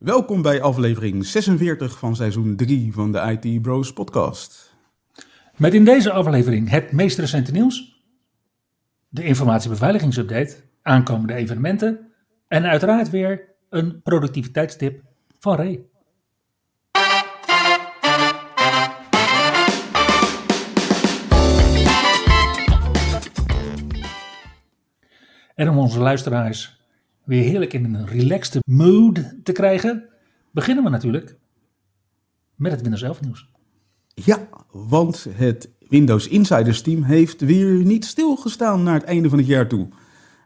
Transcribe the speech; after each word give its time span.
Welkom 0.00 0.42
bij 0.42 0.62
aflevering 0.62 1.26
46 1.26 1.98
van 1.98 2.16
seizoen 2.16 2.56
3 2.56 2.92
van 2.92 3.12
de 3.12 3.38
IT 3.40 3.62
Bros 3.62 3.92
podcast. 3.92 4.74
Met 5.56 5.74
in 5.74 5.84
deze 5.84 6.12
aflevering 6.12 6.70
het 6.70 6.92
meest 6.92 7.18
recente 7.18 7.52
nieuws, 7.52 8.02
de 9.08 9.24
informatiebeveiligingsupdate, 9.24 10.56
aankomende 10.82 11.34
evenementen 11.34 12.12
en 12.48 12.64
uiteraard 12.64 13.10
weer 13.10 13.48
een 13.68 14.02
productiviteitstip 14.02 15.02
van 15.38 15.56
Ray. 15.56 15.84
En 25.54 25.68
om 25.68 25.78
onze 25.78 25.98
luisteraars 25.98 26.79
weer 27.30 27.42
heerlijk 27.42 27.72
in 27.72 27.94
een 27.94 28.06
relaxed 28.06 28.58
mood 28.66 29.20
te 29.42 29.52
krijgen, 29.52 30.04
beginnen 30.50 30.84
we 30.84 30.90
natuurlijk 30.90 31.36
met 32.54 32.72
het 32.72 32.80
Windows 32.80 33.02
11 33.02 33.20
nieuws. 33.20 33.48
Ja, 34.14 34.48
want 34.70 35.26
het 35.30 35.70
Windows 35.88 36.28
Insiders 36.28 36.82
team 36.82 37.02
heeft 37.02 37.40
weer 37.40 37.84
niet 37.84 38.04
stilgestaan 38.04 38.82
naar 38.82 38.94
het 38.94 39.04
einde 39.04 39.28
van 39.28 39.38
het 39.38 39.46
jaar 39.46 39.68
toe. 39.68 39.88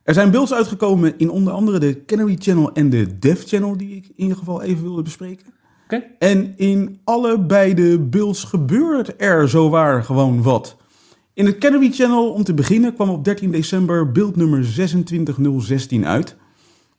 Er 0.03 0.15
zijn 0.15 0.31
builds 0.31 0.53
uitgekomen 0.53 1.19
in 1.19 1.31
onder 1.31 1.53
andere 1.53 1.79
de 1.79 2.05
Canary 2.05 2.37
Channel 2.39 2.73
en 2.73 2.91
de 2.91 3.19
Dev 3.19 3.43
Channel, 3.47 3.77
die 3.77 3.97
ik 3.97 4.07
in 4.07 4.23
ieder 4.23 4.37
geval 4.37 4.63
even 4.63 4.83
wilde 4.83 5.03
bespreken. 5.03 5.47
Oké. 5.85 6.03
En 6.19 6.57
in 6.57 7.01
allebei 7.05 7.75
de 7.75 7.99
builds 7.99 8.45
gebeurt 8.45 9.23
er 9.23 9.49
zowaar 9.49 10.05
gewoon 10.05 10.43
wat. 10.43 10.77
In 11.35 11.47
het 11.47 11.59
Canary 11.59 11.93
Channel, 11.93 12.33
om 12.33 12.45
te 12.45 12.55
beginnen, 12.55 12.95
kwam 12.95 13.09
op 13.09 13.25
13 13.25 13.51
december 13.51 14.13
beeld 14.13 14.37
nummer 14.37 14.65
26016 14.65 16.07
uit. 16.07 16.37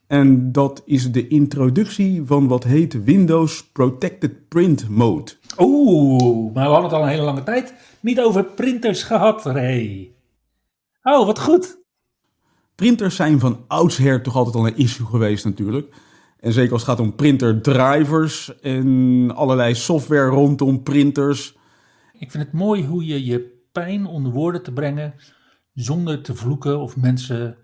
En 0.07 0.51
dat 0.51 0.81
is 0.85 1.11
de 1.11 1.27
introductie 1.27 2.23
van 2.25 2.47
wat 2.47 2.63
heet 2.63 3.03
Windows 3.03 3.71
Protected 3.71 4.47
Print 4.47 4.89
Mode. 4.89 5.31
Oeh, 5.57 6.53
maar 6.53 6.65
we 6.65 6.71
hadden 6.71 6.89
het 6.89 6.93
al 6.93 7.03
een 7.03 7.09
hele 7.09 7.23
lange 7.23 7.43
tijd 7.43 7.73
niet 7.99 8.19
over 8.19 8.43
printers 8.43 9.03
gehad, 9.03 9.45
Ray. 9.45 10.11
Oh, 11.03 11.25
wat 11.25 11.39
goed. 11.39 11.77
Printers 12.75 13.15
zijn 13.15 13.39
van 13.39 13.63
oudsher 13.67 14.21
toch 14.23 14.35
altijd 14.35 14.55
al 14.55 14.67
een 14.67 14.77
issue 14.77 15.05
geweest 15.05 15.45
natuurlijk. 15.45 15.95
En 16.39 16.53
zeker 16.53 16.71
als 16.71 16.81
het 16.81 16.89
gaat 16.89 16.99
om 16.99 17.15
printerdrivers 17.15 18.59
en 18.59 19.31
allerlei 19.35 19.75
software 19.75 20.29
rondom 20.29 20.83
printers. 20.83 21.57
Ik 22.13 22.31
vind 22.31 22.43
het 22.43 22.53
mooi 22.53 22.85
hoe 22.85 23.05
je 23.05 23.25
je 23.25 23.63
pijn 23.71 24.05
onder 24.05 24.31
woorden 24.31 24.63
te 24.63 24.71
brengen 24.71 25.13
zonder 25.73 26.21
te 26.21 26.35
vloeken 26.35 26.79
of 26.79 26.97
mensen 26.97 27.57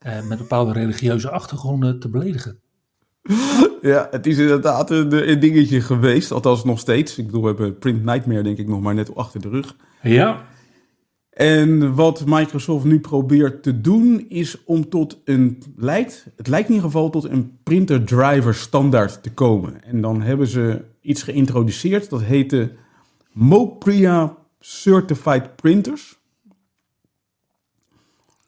eh, 0.00 0.26
met 0.28 0.38
bepaalde 0.38 0.72
religieuze 0.72 1.30
achtergronden 1.30 2.00
te 2.00 2.08
beledigen. 2.08 2.60
Ja, 3.82 4.08
het 4.10 4.26
is 4.26 4.38
inderdaad 4.38 4.90
een, 4.90 5.30
een 5.30 5.40
dingetje 5.40 5.80
geweest, 5.80 6.32
althans 6.32 6.64
nog 6.64 6.78
steeds. 6.78 7.18
Ik 7.18 7.26
bedoel, 7.26 7.40
we 7.40 7.46
hebben 7.46 7.78
Print 7.78 8.04
Nightmare 8.04 8.42
denk 8.42 8.58
ik 8.58 8.68
nog 8.68 8.80
maar 8.80 8.94
net 8.94 9.14
achter 9.14 9.40
de 9.40 9.48
rug. 9.48 9.76
Ja, 10.02 10.44
En 11.30 11.94
wat 11.94 12.26
Microsoft 12.26 12.84
nu 12.84 13.00
probeert 13.00 13.62
te 13.62 13.80
doen 13.80 14.26
is 14.28 14.64
om 14.64 14.88
tot 14.88 15.20
een, 15.24 15.62
lijkt, 15.76 16.26
het 16.36 16.48
lijkt 16.48 16.68
in 16.68 16.74
ieder 16.74 16.90
geval 16.90 17.10
tot 17.10 17.24
een 17.24 17.58
printer 17.62 18.04
driver 18.04 18.54
standaard 18.54 19.22
te 19.22 19.32
komen. 19.32 19.84
En 19.84 20.00
dan 20.00 20.22
hebben 20.22 20.46
ze 20.46 20.84
iets 21.00 21.22
geïntroduceerd, 21.22 22.10
dat 22.10 22.22
heette 22.22 22.72
Mopria 23.32 24.36
Certified 24.58 25.56
Printers. 25.56 26.19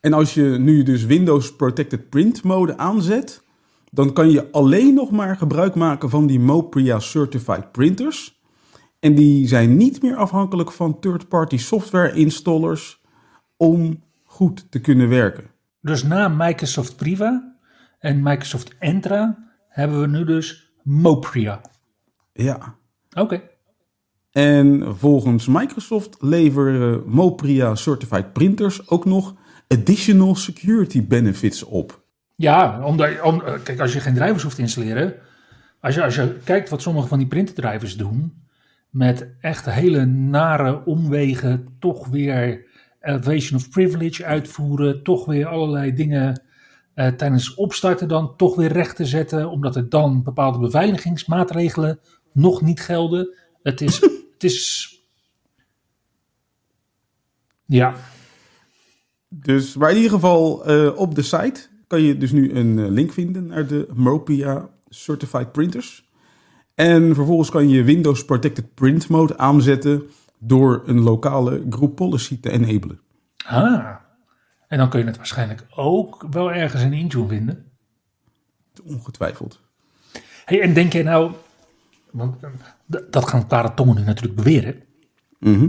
En 0.02 0.12
als 0.12 0.34
je 0.34 0.42
nu 0.42 0.82
dus 0.82 1.04
Windows 1.04 1.56
Protected 1.56 2.08
Print 2.08 2.42
mode 2.42 2.76
aanzet, 2.76 3.44
dan 3.90 4.12
kan 4.12 4.30
je 4.30 4.50
alleen 4.50 4.94
nog 4.94 5.10
maar 5.10 5.36
gebruik 5.36 5.74
maken 5.74 6.10
van 6.10 6.26
die 6.26 6.40
Mopria 6.40 6.98
Certified 6.98 7.72
Printers. 7.72 8.40
En 8.98 9.14
die 9.14 9.48
zijn 9.48 9.76
niet 9.76 10.02
meer 10.02 10.16
afhankelijk 10.16 10.72
van 10.72 10.98
third-party 10.98 11.56
software 11.56 12.12
installers 12.12 13.00
om 13.56 14.02
goed 14.22 14.70
te 14.70 14.80
kunnen 14.80 15.08
werken. 15.08 15.44
dus 15.80 16.02
na 16.02 16.28
Microsoft 16.28 16.96
Priva 16.96 17.56
en 17.98 18.22
Microsoft 18.22 18.74
Entra 18.78 19.52
hebben 19.68 20.00
we 20.00 20.06
nu 20.06 20.24
dus 20.24 20.72
Mopria. 20.82 21.60
Ja. 22.32 22.76
Oké. 23.14 23.42
En 24.30 24.96
volgens 24.96 25.46
Microsoft 25.46 26.16
leveren 26.20 27.02
Mopria 27.06 27.74
Certified 27.74 28.32
Printers 28.32 28.88
ook 28.88 29.04
nog 29.04 29.34
additional 29.72 30.34
security 30.34 31.06
benefits 31.06 31.62
op. 31.62 32.02
Ja, 32.36 32.84
omdat, 32.84 33.20
om, 33.22 33.42
eh, 33.42 33.62
kijk, 33.62 33.80
als 33.80 33.92
je 33.92 34.00
geen 34.00 34.14
drivers 34.14 34.42
hoeft 34.42 34.56
te 34.56 34.62
installeren. 34.62 35.14
Als 35.80 35.94
je, 35.94 36.02
als 36.02 36.14
je 36.14 36.36
kijkt 36.44 36.68
wat 36.68 36.82
sommige 36.82 37.08
van 37.08 37.18
die 37.18 37.26
printerdrivers 37.26 37.96
doen. 37.96 38.40
Met 38.90 39.28
echt 39.40 39.70
hele 39.70 40.04
nare 40.04 40.84
omwegen. 40.84 41.76
Toch 41.78 42.08
weer 42.08 42.64
elevation 43.00 43.60
of 43.60 43.70
privilege 43.70 44.24
uitvoeren. 44.24 45.02
Toch 45.02 45.24
weer 45.24 45.46
allerlei 45.46 45.94
dingen 45.94 46.42
eh, 46.94 47.08
tijdens 47.08 47.54
opstarten 47.54 48.08
dan 48.08 48.36
toch 48.36 48.56
weer 48.56 48.72
recht 48.72 48.96
te 48.96 49.06
zetten. 49.06 49.50
Omdat 49.50 49.76
er 49.76 49.88
dan 49.88 50.22
bepaalde 50.22 50.58
beveiligingsmaatregelen 50.58 52.00
nog 52.32 52.62
niet 52.62 52.80
gelden. 52.80 53.34
Het 53.62 53.80
is... 53.80 54.00
het 54.32 54.44
is 54.44 54.90
ja, 57.66 57.94
Dus, 59.34 59.76
maar 59.76 59.90
in 59.90 59.96
ieder 59.96 60.10
geval 60.10 60.64
eh, 60.66 60.98
op 60.98 61.14
de 61.14 61.22
site 61.22 61.66
kan 61.86 62.02
je 62.02 62.16
dus 62.16 62.32
nu 62.32 62.54
een 62.54 62.78
eh, 62.78 62.88
link 62.88 63.12
vinden 63.12 63.46
naar 63.46 63.66
de 63.66 63.88
Mopria 63.94 64.68
Certified 64.88 65.52
Printers. 65.52 66.10
En 66.74 67.14
vervolgens 67.14 67.50
kan 67.50 67.68
je 67.68 67.84
Windows 67.84 68.24
Protected 68.24 68.74
Print 68.74 69.08
Mode 69.08 69.38
aanzetten 69.38 70.02
door 70.38 70.82
een 70.86 71.00
lokale 71.00 71.66
group 71.70 71.96
policy 71.96 72.40
te 72.40 72.50
enablen. 72.50 73.00
ah. 73.46 73.94
En 74.68 74.78
dan 74.78 74.90
kun 74.90 75.00
je 75.00 75.06
het 75.06 75.16
waarschijnlijk 75.16 75.66
ook 75.74 76.26
wel 76.30 76.52
ergens 76.52 76.82
in 76.82 76.92
Intune 76.92 77.28
vinden. 77.28 77.64
Ongetwijfeld. 78.84 79.60
Hey, 80.44 80.60
en 80.60 80.74
denk 80.74 80.92
jij 80.92 81.02
nou, 81.02 81.32
want 82.10 82.42
eh, 82.42 82.50
dat 83.10 83.28
gaan 83.28 83.46
klare 83.46 83.74
tongen 83.74 83.96
nu 83.96 84.02
natuurlijk 84.02 84.36
beweren. 84.36 84.82
Mhm. 85.38 85.68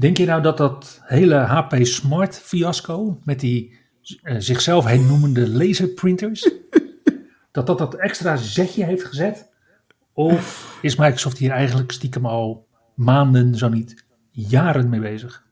Denk 0.00 0.16
je 0.16 0.26
nou 0.26 0.42
dat 0.42 0.56
dat 0.56 1.00
hele 1.02 1.34
HP 1.34 1.76
Smart 1.80 2.40
fiasco 2.40 3.18
met 3.24 3.40
die 3.40 3.78
eh, 4.22 4.36
zichzelf 4.38 4.84
heen 4.84 5.06
noemende 5.06 5.50
laserprinters, 5.50 6.50
dat 7.52 7.66
dat 7.66 7.78
dat 7.78 7.94
extra 7.94 8.36
zetje 8.36 8.84
heeft 8.84 9.04
gezet? 9.04 9.48
Of 10.12 10.78
is 10.82 10.96
Microsoft 10.96 11.38
hier 11.38 11.50
eigenlijk 11.50 11.92
stiekem 11.92 12.26
al 12.26 12.66
maanden, 12.94 13.54
zo 13.54 13.68
niet 13.68 14.04
jaren 14.30 14.88
mee 14.88 15.00
bezig? 15.00 15.44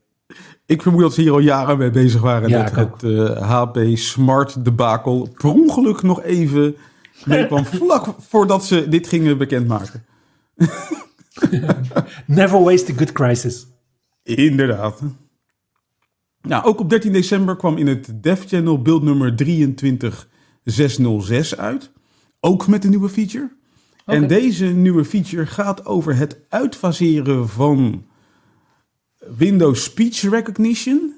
Ik 0.66 0.82
vermoed 0.82 1.00
dat 1.00 1.14
ze 1.14 1.20
hier 1.20 1.32
al 1.32 1.38
jaren 1.38 1.78
mee 1.78 1.90
bezig 1.90 2.20
waren. 2.20 2.48
Ja, 2.48 2.62
dat 2.62 2.74
het 2.74 3.02
eh, 3.02 3.50
HP 3.50 3.78
Smart 3.96 4.64
debakel 4.64 5.28
per 5.34 5.52
ongeluk 5.52 6.02
nog 6.02 6.22
even 6.22 6.76
meekwam. 7.24 7.64
vlak 7.82 8.14
voordat 8.18 8.64
ze 8.64 8.88
dit 8.88 9.08
gingen 9.08 9.38
bekendmaken. 9.38 10.04
Never 12.26 12.62
waste 12.62 12.92
a 12.92 12.96
good 12.96 13.12
crisis. 13.12 13.66
Inderdaad. 14.36 15.02
Nou, 16.42 16.64
ook 16.64 16.80
op 16.80 16.90
13 16.90 17.12
december 17.12 17.56
kwam 17.56 17.76
in 17.76 17.86
het 17.86 18.22
Dev 18.22 18.44
Channel 18.46 18.82
beeld 18.82 19.02
nummer 19.02 19.36
23606 19.36 21.56
uit. 21.56 21.90
Ook 22.40 22.66
met 22.66 22.84
een 22.84 22.90
nieuwe 22.90 23.08
feature. 23.08 23.56
En 24.04 24.28
deze 24.28 24.64
nieuwe 24.64 25.04
feature 25.04 25.46
gaat 25.46 25.86
over 25.86 26.16
het 26.16 26.38
uitfaseren 26.48 27.48
van 27.48 28.06
Windows 29.36 29.84
Speech 29.84 30.20
Recognition 30.20 31.16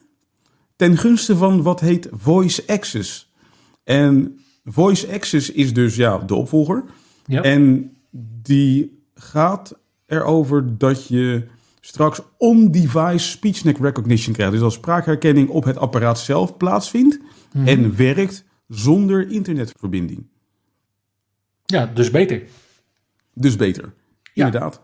ten 0.77 0.97
gunste 0.97 1.37
van 1.37 1.63
wat 1.63 1.81
heet 1.81 2.09
Voice 2.11 2.63
Access. 2.67 3.33
En 3.85 4.39
Voice 4.65 5.13
Access 5.13 5.51
is 5.51 5.73
dus 5.73 5.97
ja, 5.97 6.19
de 6.19 6.35
opvolger. 6.35 6.85
Ja. 7.27 7.43
En 7.43 7.93
die 8.43 9.03
gaat 9.15 9.79
erover 10.07 10.79
dat 10.79 11.07
je 11.07 11.47
straks 11.81 12.21
on-device 12.37 13.29
speech 13.29 13.63
recognition 13.63 14.35
krijgt. 14.35 14.53
Dus 14.53 14.63
als 14.63 14.75
spraakherkenning 14.75 15.49
op 15.49 15.65
het 15.65 15.77
apparaat 15.77 16.19
zelf 16.19 16.57
plaatsvindt 16.57 17.19
en 17.65 17.97
werkt 17.97 18.45
zonder 18.69 19.31
internetverbinding. 19.31 20.27
Ja, 21.67 21.87
dus 21.87 22.11
beter. 22.11 22.43
Dus 23.35 23.57
beter. 23.57 23.95
Ja. 24.35 24.45
Inderdaad. 24.45 24.83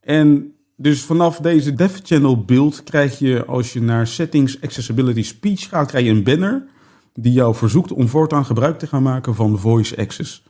En 0.00 0.54
dus 0.76 1.02
vanaf 1.02 1.38
deze 1.38 1.74
dev 1.74 1.98
channel 2.02 2.44
beeld 2.44 2.82
krijg 2.82 3.18
je, 3.18 3.44
als 3.44 3.72
je 3.72 3.82
naar 3.82 4.06
settings 4.06 4.60
accessibility 4.60 5.22
speech 5.22 5.68
gaat, 5.68 5.88
krijg 5.88 6.04
je 6.04 6.10
een 6.10 6.22
banner 6.22 6.66
die 7.14 7.32
jou 7.32 7.54
verzoekt 7.54 7.92
om 7.92 8.08
voortaan 8.08 8.44
gebruik 8.44 8.78
te 8.78 8.86
gaan 8.86 9.02
maken 9.02 9.34
van 9.34 9.58
voice 9.58 9.96
access. 9.96 10.44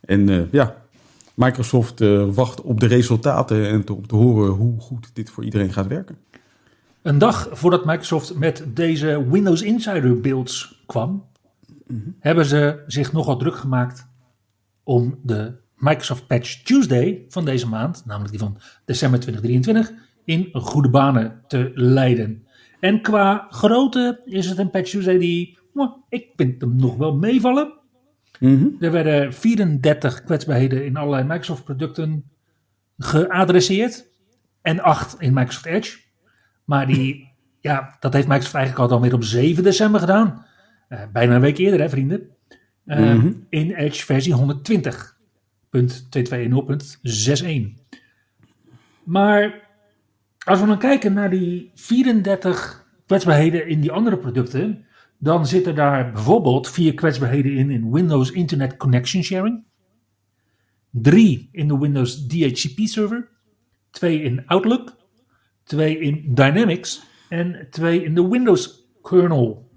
En 0.00 0.28
uh, 0.28 0.42
ja, 0.50 0.81
Microsoft 1.34 2.00
uh, 2.00 2.24
wacht 2.34 2.60
op 2.60 2.80
de 2.80 2.86
resultaten 2.86 3.68
en 3.68 3.84
te, 3.84 3.94
om 3.94 4.06
te 4.06 4.14
horen 4.14 4.50
hoe 4.50 4.80
goed 4.80 5.10
dit 5.14 5.30
voor 5.30 5.44
iedereen 5.44 5.72
gaat 5.72 5.86
werken. 5.86 6.16
Een 7.02 7.18
dag 7.18 7.48
voordat 7.52 7.84
Microsoft 7.84 8.34
met 8.34 8.64
deze 8.68 9.30
Windows 9.30 9.62
Insider 9.62 10.20
builds 10.20 10.82
kwam, 10.86 11.24
mm-hmm. 11.86 12.16
hebben 12.18 12.44
ze 12.44 12.82
zich 12.86 13.12
nogal 13.12 13.36
druk 13.36 13.56
gemaakt 13.56 14.06
om 14.82 15.18
de 15.22 15.60
Microsoft 15.76 16.26
Patch 16.26 16.62
Tuesday 16.62 17.24
van 17.28 17.44
deze 17.44 17.68
maand, 17.68 18.02
namelijk 18.06 18.30
die 18.30 18.40
van 18.40 18.58
december 18.84 19.20
2023, 19.20 19.92
in 20.24 20.48
goede 20.52 20.90
banen 20.90 21.42
te 21.48 21.70
leiden. 21.74 22.46
En 22.80 23.02
qua 23.02 23.46
grootte 23.50 24.20
is 24.24 24.48
het 24.48 24.58
een 24.58 24.70
Patch 24.70 24.90
Tuesday 24.90 25.18
die, 25.18 25.58
ik 26.08 26.28
vind 26.36 26.60
hem 26.60 26.76
nog 26.76 26.96
wel 26.96 27.14
meevallen. 27.14 27.72
Mm-hmm. 28.38 28.76
Er 28.80 28.92
werden 28.92 29.32
34 29.32 30.24
kwetsbaarheden 30.24 30.84
in 30.84 30.96
allerlei 30.96 31.24
Microsoft 31.24 31.64
producten 31.64 32.24
geadresseerd 32.98 34.10
en 34.62 34.80
8 34.80 35.16
in 35.18 35.34
Microsoft 35.34 35.66
Edge. 35.66 35.98
Maar 36.64 36.86
die, 36.86 37.32
ja, 37.60 37.96
dat 38.00 38.12
heeft 38.12 38.26
Microsoft 38.26 38.54
eigenlijk 38.54 38.90
al 38.90 38.96
alweer 38.96 39.14
op 39.14 39.24
7 39.24 39.62
december 39.62 40.00
gedaan. 40.00 40.46
Uh, 40.88 40.98
bijna 41.12 41.34
een 41.34 41.40
week 41.40 41.58
eerder, 41.58 41.80
hè, 41.80 41.88
vrienden. 41.88 42.28
Uh, 42.86 42.98
mm-hmm. 42.98 43.46
In 43.48 43.70
Edge 43.70 44.04
versie 44.04 44.34
120.2210.61. 44.34 44.40
Maar 49.04 49.70
als 50.44 50.60
we 50.60 50.66
dan 50.66 50.78
kijken 50.78 51.12
naar 51.12 51.30
die 51.30 51.70
34 51.74 52.86
kwetsbaarheden 53.06 53.66
in 53.66 53.80
die 53.80 53.92
andere 53.92 54.18
producten, 54.18 54.84
dan 55.22 55.46
zitten 55.46 55.74
daar 55.74 56.12
bijvoorbeeld 56.12 56.68
vier 56.68 56.94
kwetsbaarheden 56.94 57.52
in 57.52 57.70
in 57.70 57.92
Windows 57.92 58.30
Internet 58.30 58.76
Connection 58.76 59.22
Sharing, 59.22 59.64
drie 60.90 61.48
in 61.52 61.68
de 61.68 61.78
Windows 61.78 62.26
DHCP 62.26 62.78
server, 62.78 63.28
twee 63.90 64.22
in 64.22 64.46
Outlook, 64.46 64.96
twee 65.64 65.98
in 65.98 66.34
Dynamics 66.34 67.02
en 67.28 67.66
twee 67.70 68.04
in 68.04 68.14
de 68.14 68.28
Windows 68.28 68.88
kernel. 69.02 69.70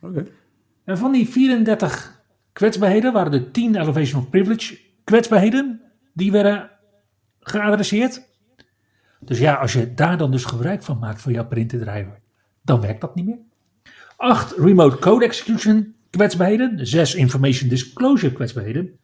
Oké. 0.00 0.26
En 0.84 0.98
van 0.98 1.12
die 1.12 1.28
34 1.28 2.22
kwetsbaarheden 2.52 3.12
waren 3.12 3.32
er 3.32 3.50
10 3.50 3.74
Elevation 3.74 4.22
of 4.22 4.30
Privilege 4.30 4.78
kwetsbaarheden 5.04 5.82
die 6.12 6.32
werden 6.32 6.70
geadresseerd. 7.40 8.28
Dus 9.20 9.38
ja, 9.38 9.54
als 9.54 9.72
je 9.72 9.94
daar 9.94 10.18
dan 10.18 10.30
dus 10.30 10.44
gebruik 10.44 10.82
van 10.82 10.98
maakt 10.98 11.20
voor 11.20 11.32
jouw 11.32 11.46
printerdriver, 11.46 12.20
dan 12.62 12.80
werkt 12.80 13.00
dat 13.00 13.14
niet 13.14 13.26
meer. 13.26 13.47
8 14.18 14.54
Remote 14.56 14.98
Code 14.98 15.24
Execution 15.24 15.94
kwetsbaarheden, 16.10 16.86
6 16.86 17.14
Information 17.14 17.68
Disclosure 17.68 18.32
kwetsbaarheden, 18.32 18.98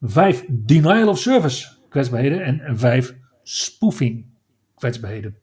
5 0.00 0.44
Denial 0.48 1.08
of 1.08 1.18
Service 1.18 1.68
kwetsbaarheden 1.88 2.42
en 2.42 2.78
5 2.78 3.14
Spoofing 3.42 4.26
kwetsbaarheden. 4.74 5.36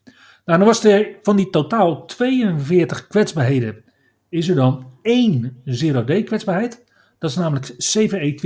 Nou, 0.45 0.59
dan 0.59 0.67
was 0.67 0.83
er 0.83 1.17
van 1.21 1.35
die 1.35 1.49
totaal 1.49 2.05
42 2.05 3.07
kwetsbaarheden, 3.07 3.83
is 4.29 4.49
er 4.49 4.55
dan 4.55 4.91
één 5.01 5.61
zero-day 5.65 6.23
kwetsbaarheid. 6.23 6.85
Dat 7.19 7.29
is 7.29 7.35
namelijk 7.35 7.75
CVE 7.77 8.33
2023-20588. 8.33 8.37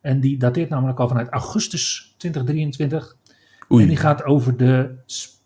En 0.00 0.20
die 0.20 0.36
dateert 0.36 0.68
namelijk 0.68 0.98
al 0.98 1.08
vanuit 1.08 1.28
augustus 1.28 2.14
2023. 2.16 3.16
Oei. 3.72 3.82
En 3.82 3.88
die 3.88 3.96
gaat 3.96 4.24
over 4.24 4.56
de 4.56 4.94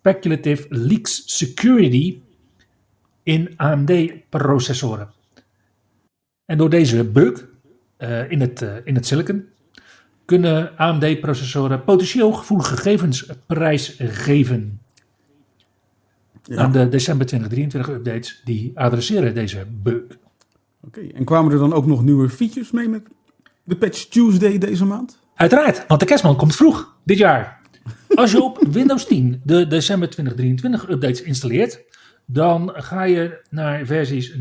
speculative 0.02 0.66
leaks 0.68 1.22
security 1.26 2.20
in 3.22 3.54
AMD-processoren. 3.56 5.10
En 6.44 6.58
door 6.58 6.70
deze 6.70 7.04
bug 7.04 7.46
uh, 7.98 8.30
in, 8.30 8.40
het, 8.40 8.62
uh, 8.62 8.74
in 8.84 8.94
het 8.94 9.06
silicon 9.06 9.44
kunnen 10.24 10.76
AMD-processoren 10.76 11.84
potentieel 11.84 12.32
gevoelige 12.32 12.76
gegevens 12.76 13.30
prijsgeven. 13.46 14.80
Ja. 16.42 16.56
Aan 16.56 16.72
de 16.72 16.88
december 16.88 17.26
2023 17.26 17.94
updates 17.94 18.40
die 18.44 18.72
adresseren 18.74 19.34
deze 19.34 19.66
bug. 19.82 20.02
Oké, 20.80 21.00
en 21.00 21.24
kwamen 21.24 21.52
er 21.52 21.58
dan 21.58 21.72
ook 21.72 21.86
nog 21.86 22.04
nieuwe 22.04 22.28
features 22.28 22.70
mee 22.70 22.88
met 22.88 23.02
de 23.64 23.76
Patch 23.76 24.04
Tuesday 24.04 24.58
deze 24.58 24.84
maand? 24.84 25.18
Uiteraard, 25.34 25.86
want 25.86 26.00
de 26.00 26.06
kerstman 26.06 26.36
komt 26.36 26.56
vroeg 26.56 26.96
dit 27.04 27.18
jaar. 27.18 27.61
Als 28.14 28.32
je 28.32 28.42
op 28.42 28.58
Windows 28.70 29.06
10 29.06 29.40
de 29.44 29.66
december 29.66 30.10
2023 30.10 30.88
updates 30.88 31.22
installeert, 31.22 31.84
dan 32.26 32.70
ga 32.74 33.02
je 33.02 33.40
naar 33.50 33.86
versies 33.86 34.36
19.044.3803 34.36 34.40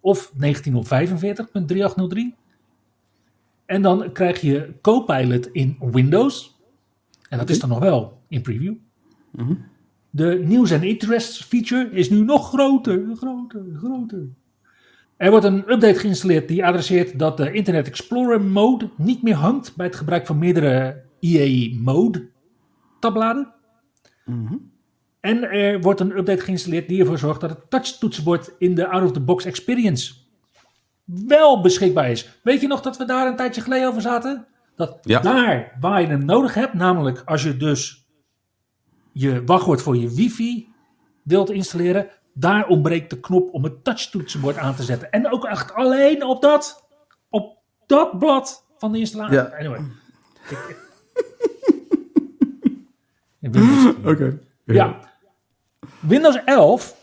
of 0.00 0.32
19.045.3803. 0.32 0.40
En 3.66 3.82
dan 3.82 4.12
krijg 4.12 4.40
je 4.40 4.74
Copilot 4.82 5.46
in 5.46 5.76
Windows. 5.80 6.58
En 7.28 7.38
dat 7.38 7.50
is 7.50 7.58
dan 7.58 7.68
nog 7.68 7.78
wel 7.78 8.20
in 8.28 8.42
preview. 8.42 8.74
Mm 9.30 9.46
-hmm. 9.46 9.64
De 10.10 10.42
News 10.46 10.72
and 10.72 10.82
Interests 10.82 11.42
feature 11.42 11.90
is 11.90 12.10
nu 12.10 12.24
nog 12.24 12.48
groter, 12.48 13.16
groter, 13.16 13.64
groter. 13.74 14.26
Er 15.16 15.30
wordt 15.30 15.44
een 15.44 15.72
update 15.72 15.98
geïnstalleerd 15.98 16.48
die 16.48 16.64
adresseert 16.64 17.18
dat 17.18 17.36
de 17.36 17.52
Internet 17.52 17.86
Explorer 17.86 18.40
mode 18.40 18.90
niet 18.96 19.22
meer 19.22 19.34
hangt 19.34 19.76
bij 19.76 19.86
het 19.86 19.96
gebruik 19.96 20.26
van 20.26 20.38
meerdere 20.38 21.02
EA 21.20 21.78
mode 21.80 22.28
tabbladen. 23.00 23.54
Mm 24.24 24.46
-hmm. 24.46 24.72
En 25.20 25.50
er 25.50 25.80
wordt 25.80 26.00
een 26.00 26.16
update 26.18 26.42
geïnstalleerd 26.42 26.88
die 26.88 27.00
ervoor 27.00 27.18
zorgt 27.18 27.40
dat 27.40 27.50
het 27.50 27.70
touch 27.70 27.98
toetsenbord 27.98 28.54
in 28.58 28.74
de 28.74 28.88
out-of-the-box 28.88 29.44
experience 29.44 30.14
wel 31.04 31.60
beschikbaar 31.60 32.10
is. 32.10 32.40
Weet 32.42 32.60
je 32.60 32.66
nog 32.66 32.80
dat 32.80 32.96
we 32.96 33.04
daar 33.04 33.26
een 33.26 33.36
tijdje 33.36 33.60
geleden 33.60 33.88
over 33.88 34.02
zaten? 34.02 34.46
Dat 34.76 34.98
daar 35.02 35.76
waar 35.80 36.00
je 36.00 36.06
hem 36.06 36.24
nodig 36.24 36.54
hebt, 36.54 36.74
namelijk 36.74 37.22
als 37.24 37.42
je 37.42 37.56
dus 37.56 38.08
je 39.12 39.44
wachtwoord 39.44 39.82
voor 39.82 39.96
je 39.96 40.14
wifi 40.14 40.68
wilt 41.22 41.50
installeren, 41.50 42.08
daar 42.34 42.66
ontbreekt 42.66 43.10
de 43.10 43.20
knop 43.20 43.54
om 43.54 43.64
het 43.64 43.84
touchtoetsenbord 43.84 44.56
aan 44.56 44.74
te 44.74 44.82
zetten. 44.82 45.10
En 45.10 45.32
ook 45.32 45.44
echt 45.44 45.72
alleen 45.72 46.24
op 46.24 46.42
dat, 46.42 46.84
op 47.28 47.58
dat 47.86 48.18
blad 48.18 48.66
van 48.78 48.92
de 48.92 48.98
installatie. 48.98 49.36
Ja. 49.36 49.52
Anyway. 49.58 49.80
Oké. 54.04 54.38
Ja. 54.64 55.12
Windows 56.00 56.44
11. 56.44 56.96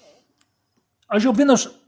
Als 1.06 1.24
je 1.24 1.30
op 1.30 1.36
Windows 1.36 1.80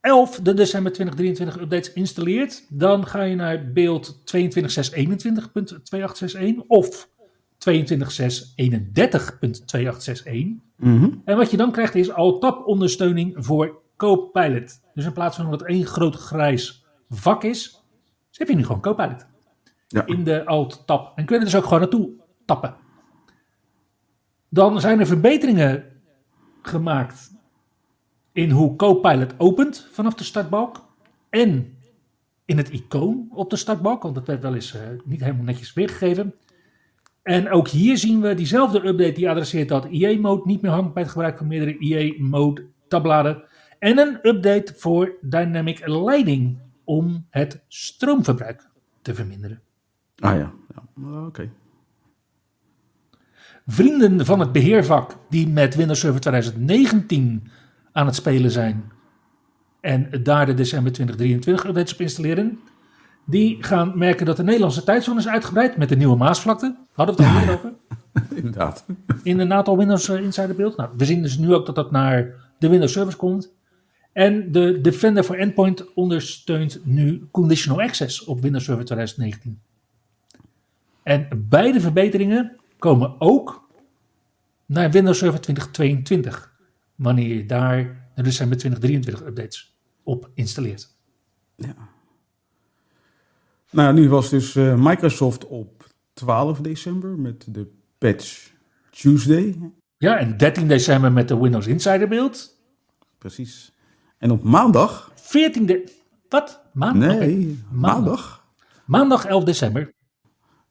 11 0.00 0.40
de 0.40 0.54
december 0.54 0.92
2023 0.92 1.62
updates 1.62 1.92
installeert, 1.92 2.64
dan 2.68 3.06
ga 3.06 3.22
je 3.22 3.34
naar 3.34 3.72
beeld 3.72 4.16
22.621.2861 4.36 4.42
of 6.66 7.08
22.631.2861. 7.70 7.70
Mm 10.76 11.22
En 11.24 11.36
wat 11.36 11.50
je 11.50 11.56
dan 11.56 11.72
krijgt 11.72 11.94
is 11.94 12.12
al 12.12 12.38
tab-ondersteuning 12.38 13.34
voor 13.36 13.80
Copilot. 13.96 14.80
Dus 14.94 15.04
in 15.04 15.12
plaats 15.12 15.36
van 15.36 15.50
dat 15.50 15.62
één 15.62 15.86
groot 15.86 16.16
grijs 16.16 16.84
vak 17.08 17.44
is, 17.44 17.82
heb 18.30 18.48
je 18.48 18.54
nu 18.54 18.64
gewoon 18.64 18.80
Copilot. 18.80 19.26
Ja. 19.88 20.06
In 20.06 20.24
de 20.24 20.46
alt-tab. 20.46 21.18
En 21.18 21.24
kun 21.24 21.34
je 21.34 21.40
er 21.40 21.50
dus 21.50 21.56
ook 21.56 21.64
gewoon 21.64 21.80
naartoe 21.80 22.10
tappen. 22.44 22.74
Dan 24.48 24.80
zijn 24.80 25.00
er 25.00 25.06
verbeteringen 25.06 25.84
gemaakt 26.62 27.30
in 28.32 28.50
hoe 28.50 28.76
Copilot 28.76 29.34
opent 29.38 29.88
vanaf 29.92 30.14
de 30.14 30.24
startbalk. 30.24 30.84
En 31.30 31.76
in 32.44 32.56
het 32.56 32.70
icoon 32.70 33.28
op 33.30 33.50
de 33.50 33.56
startbalk, 33.56 34.02
want 34.02 34.14
dat 34.14 34.26
werd 34.26 34.42
wel 34.42 34.54
eens 34.54 34.74
uh, 34.74 34.80
niet 35.04 35.20
helemaal 35.20 35.44
netjes 35.44 35.72
weergegeven. 35.72 36.34
En 37.22 37.50
ook 37.50 37.68
hier 37.68 37.98
zien 37.98 38.20
we 38.20 38.34
diezelfde 38.34 38.86
update 38.86 39.12
die 39.12 39.30
adresseert 39.30 39.68
dat 39.68 39.84
IE-mode 39.84 40.42
niet 40.44 40.62
meer 40.62 40.70
hangt 40.70 40.94
bij 40.94 41.02
het 41.02 41.12
gebruik 41.12 41.38
van 41.38 41.46
meerdere 41.46 41.78
IE-mode 41.78 42.66
tabbladen. 42.88 43.42
En 43.78 43.98
een 43.98 44.18
update 44.22 44.74
voor 44.76 45.12
Dynamic 45.20 45.86
Leiding 45.86 46.58
om 46.84 47.26
het 47.30 47.64
stroomverbruik 47.68 48.68
te 49.02 49.14
verminderen. 49.14 49.60
Ah 50.18 50.36
ja, 50.36 50.52
ja. 50.74 51.24
oké. 51.26 51.50
Vrienden 53.66 54.26
van 54.26 54.40
het 54.40 54.52
beheervak 54.52 55.16
die 55.28 55.48
met 55.48 55.74
Windows 55.74 56.00
Server 56.00 56.20
2019 56.20 57.48
aan 57.92 58.06
het 58.06 58.14
spelen 58.14 58.50
zijn 58.50 58.92
en 59.80 60.08
daar 60.22 60.46
de 60.46 60.54
december 60.54 60.92
2023 60.92 61.64
updates 61.66 61.92
op 61.92 62.00
installeren, 62.00 62.58
die 63.24 63.62
gaan 63.62 63.98
merken 63.98 64.26
dat 64.26 64.36
de 64.36 64.42
Nederlandse 64.42 64.84
tijdzone 64.84 65.18
is 65.18 65.28
uitgebreid 65.28 65.76
met 65.76 65.88
de 65.88 65.96
nieuwe 65.96 66.16
Maasvlakte. 66.16 66.76
Hadden 66.92 67.16
we 67.16 67.22
het 67.22 67.48
al 67.48 67.54
over? 67.54 67.72
Inderdaad. 68.36 68.86
In 69.22 69.38
een 69.38 69.52
aantal 69.52 69.78
Windows 69.78 70.08
uh, 70.08 70.20
Insider 70.20 70.56
beeld. 70.56 70.76
Nou, 70.76 70.90
we 70.96 71.04
zien 71.04 71.22
dus 71.22 71.38
nu 71.38 71.54
ook 71.54 71.66
dat 71.66 71.74
dat 71.74 71.90
naar 71.90 72.34
de 72.58 72.68
Windows 72.68 72.92
Service 72.92 73.16
komt. 73.16 73.54
En 74.12 74.52
de 74.52 74.80
Defender 74.80 75.22
for 75.22 75.38
Endpoint 75.38 75.94
ondersteunt 75.94 76.80
nu 76.84 77.28
Conditional 77.30 77.80
Access 77.80 78.24
op 78.24 78.40
Windows 78.40 78.64
Server 78.64 78.84
2019. 78.84 79.60
En 81.02 81.28
beide 81.48 81.80
verbeteringen 81.80 82.56
komen 82.78 83.14
ook 83.20 83.68
naar 84.66 84.90
Windows 84.90 85.18
Server 85.18 85.40
2022, 85.40 86.52
wanneer 86.94 87.36
je 87.36 87.46
daar 87.46 88.08
de 88.14 88.22
december 88.22 88.58
2023 88.58 89.26
updates 89.28 89.76
op 90.02 90.30
installeert. 90.34 90.96
Ja. 91.56 91.74
Nou, 93.72 93.94
nu 93.94 94.08
was 94.08 94.30
dus 94.30 94.54
uh, 94.54 94.74
Microsoft 94.74 95.46
op 95.46 95.86
12 96.12 96.60
december 96.60 97.18
met 97.18 97.54
de 97.54 97.72
patch 97.98 98.50
Tuesday. 98.90 99.58
Ja, 99.98 100.18
en 100.18 100.36
13 100.36 100.68
december 100.68 101.12
met 101.12 101.28
de 101.28 101.38
Windows 101.38 101.66
Insider 101.66 102.08
build. 102.08 102.58
Precies. 103.18 103.72
En 104.18 104.30
op 104.30 104.42
maandag... 104.42 105.12
14 105.14 105.66
de... 105.66 105.92
Wat? 106.28 106.60
Maandag? 106.72 107.18
Nee, 107.18 107.62
maandag. 107.70 108.44
Maandag 108.84 109.24
11 109.24 109.44
december. 109.44 109.92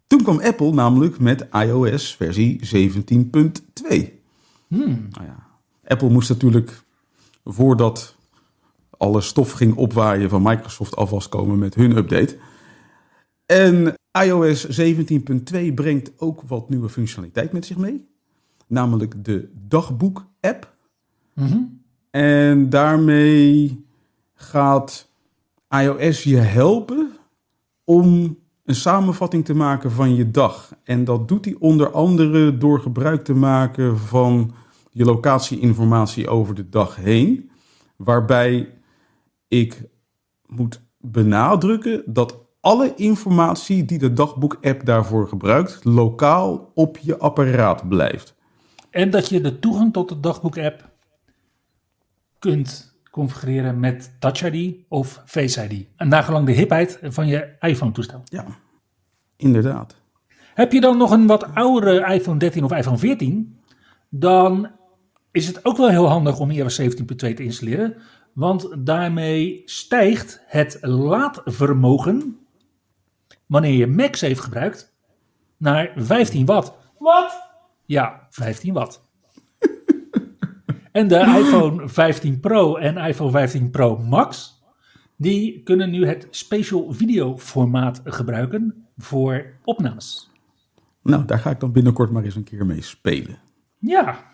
Toen 0.08 0.24
kwam 0.24 0.40
Apple 0.40 0.72
namelijk 0.72 1.20
met 1.20 1.48
iOS 1.52 2.16
versie 2.16 2.60
17.2. 2.76 4.22
Hmm. 4.68 5.08
Nou 5.10 5.26
ja, 5.26 5.48
Apple 5.86 6.10
moest 6.10 6.30
natuurlijk, 6.30 6.82
voordat 7.44 8.16
alle 8.98 9.22
stof 9.22 9.52
ging 9.52 9.76
opwaaien 9.76 10.30
van 10.30 10.42
Microsoft, 10.42 10.96
alvast 10.96 11.30
komen 11.30 11.60
met 11.60 11.76
hun 11.76 11.98
update. 11.98 12.38
En 13.52 13.96
iOS 14.26 14.82
17.2 14.82 15.74
brengt 15.76 16.12
ook 16.18 16.42
wat 16.42 16.70
nieuwe 16.70 16.90
functionaliteit 16.90 17.52
met 17.52 17.66
zich 17.66 17.78
mee. 17.78 18.08
Namelijk 18.68 19.26
de 19.26 19.52
dagboek-app. 19.68 20.76
Mm 21.34 21.82
En 22.10 22.70
daarmee 22.70 23.86
gaat 24.34 25.12
iOS 25.70 26.24
je 26.24 26.38
helpen 26.38 27.12
om 27.84 28.38
een 28.66 28.76
samenvatting 28.76 29.46
te 29.46 29.54
maken 29.54 29.92
van 29.92 30.16
je 30.16 30.32
dag. 30.32 30.76
En 30.84 31.04
dat 31.04 31.28
doet 31.28 31.46
hij 31.46 31.56
onder 31.60 31.92
andere 31.92 32.58
door 32.58 32.80
gebruik 32.80 33.24
te 33.24 33.34
maken 33.34 33.98
van 33.98 34.54
je 34.92 35.06
locatieinformatie 35.06 36.30
over 36.30 36.56
de 36.56 36.70
dag 36.70 36.96
heen. 36.96 37.52
Waarbij 37.96 38.74
ik 39.48 39.84
moet 40.46 40.82
benadrukken 40.98 42.04
dat 42.06 42.41
alle 42.62 42.94
informatie 42.96 43.86
die 43.86 43.98
de 43.98 44.14
dagboek-app 44.14 44.86
daarvoor 44.86 45.28
gebruikt, 45.28 45.84
lokaal 45.84 46.72
op 46.74 46.98
je 46.98 47.18
apparaat 47.18 47.90
blijft. 47.90 48.36
En 48.90 49.10
dat 49.10 49.30
je 49.30 49.42
de 49.42 49.60
toegang 49.60 49.94
tot 49.94 50.10
de 50.10 50.20
dagboek-app 50.20 50.90
kunt 52.40 53.00
configureren 53.12 53.80
met 53.80 54.16
Touch 54.20 54.44
ID 54.44 54.76
of 54.88 55.22
Face 55.26 55.68
ID. 55.70 55.88
En 55.96 56.08
nagelang 56.08 56.46
de 56.46 56.52
hipheid 56.52 57.00
van 57.04 57.28
je 57.28 57.56
iPhone-toestel. 57.60 58.22
Ja, 58.24 58.46
inderdaad. 59.38 59.96
Heb 60.54 60.72
je 60.72 60.82
dan 60.82 60.98
nog 60.98 61.12
een 61.12 61.28
wat 61.28 61.56
oudere 61.56 62.14
iPhone 62.14 62.40
13 62.40 62.64
of 62.64 62.72
iPhone 62.72 62.98
14, 62.98 63.60
dan 64.10 64.70
is 65.32 65.48
het 65.48 65.66
ook 65.66 65.78
wel 65.78 65.90
heel 65.90 66.08
handig 66.08 66.40
om 66.40 66.52
iOS 66.52 66.82
17.2 66.82 66.88
te 67.16 67.44
installeren. 67.44 67.96
Want 68.34 68.86
daarmee 68.86 69.62
stijgt 69.66 70.42
het 70.46 70.78
laadvermogen, 70.82 72.38
wanneer 73.52 73.74
je 73.74 73.88
MagSafe 73.88 74.42
gebruikt, 74.42 74.96
naar 75.58 75.92
15 75.96 76.46
watt. 76.46 76.74
Wat? 76.98 77.50
Ja, 77.86 78.28
15 78.30 78.74
watt. 78.74 79.10
en 80.92 81.08
de 81.08 81.20
iPhone 81.20 81.90
15 81.90 82.40
Pro 82.40 82.76
en 82.76 82.98
iPhone 82.98 83.32
15 83.32 83.70
Pro 83.70 83.98
Max, 83.98 84.62
die 85.16 85.64
kunnen 85.64 85.90
nu 85.90 86.06
het 86.06 86.28
Spatial 86.30 86.94
Video 86.94 87.38
formaat 87.38 88.02
gebruiken 88.04 88.88
voor 88.98 89.46
opnames. 89.64 90.30
Nou, 91.04 91.26
daar 91.26 91.40
ga 91.40 91.50
ik 91.50 91.60
dan 91.60 91.72
binnenkort 91.72 92.12
maar 92.12 92.24
eens 92.24 92.36
een 92.36 92.44
keer 92.44 92.66
mee 92.66 92.82
spelen. 92.82 93.40
Ja. 93.80 94.34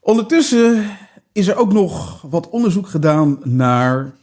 Ondertussen 0.00 0.96
is 1.32 1.48
er 1.48 1.56
ook 1.56 1.72
nog 1.72 2.22
wat 2.22 2.48
onderzoek 2.48 2.88
gedaan 2.88 3.38
naar 3.42 4.14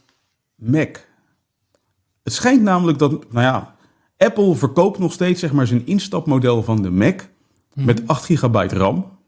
Mac. 0.54 1.07
Het 2.28 2.36
schijnt 2.36 2.62
namelijk 2.62 2.98
dat, 2.98 3.10
nou 3.32 3.44
ja, 3.44 3.76
Apple 4.16 4.54
verkoopt 4.54 4.98
nog 4.98 5.12
steeds 5.12 5.40
zeg 5.40 5.52
maar 5.52 5.66
zijn 5.66 5.86
instapmodel 5.86 6.62
van 6.62 6.82
de 6.82 6.90
Mac 6.90 7.28
met 7.74 8.06
8 8.06 8.24
gigabyte 8.24 8.76
RAM. 8.76 9.18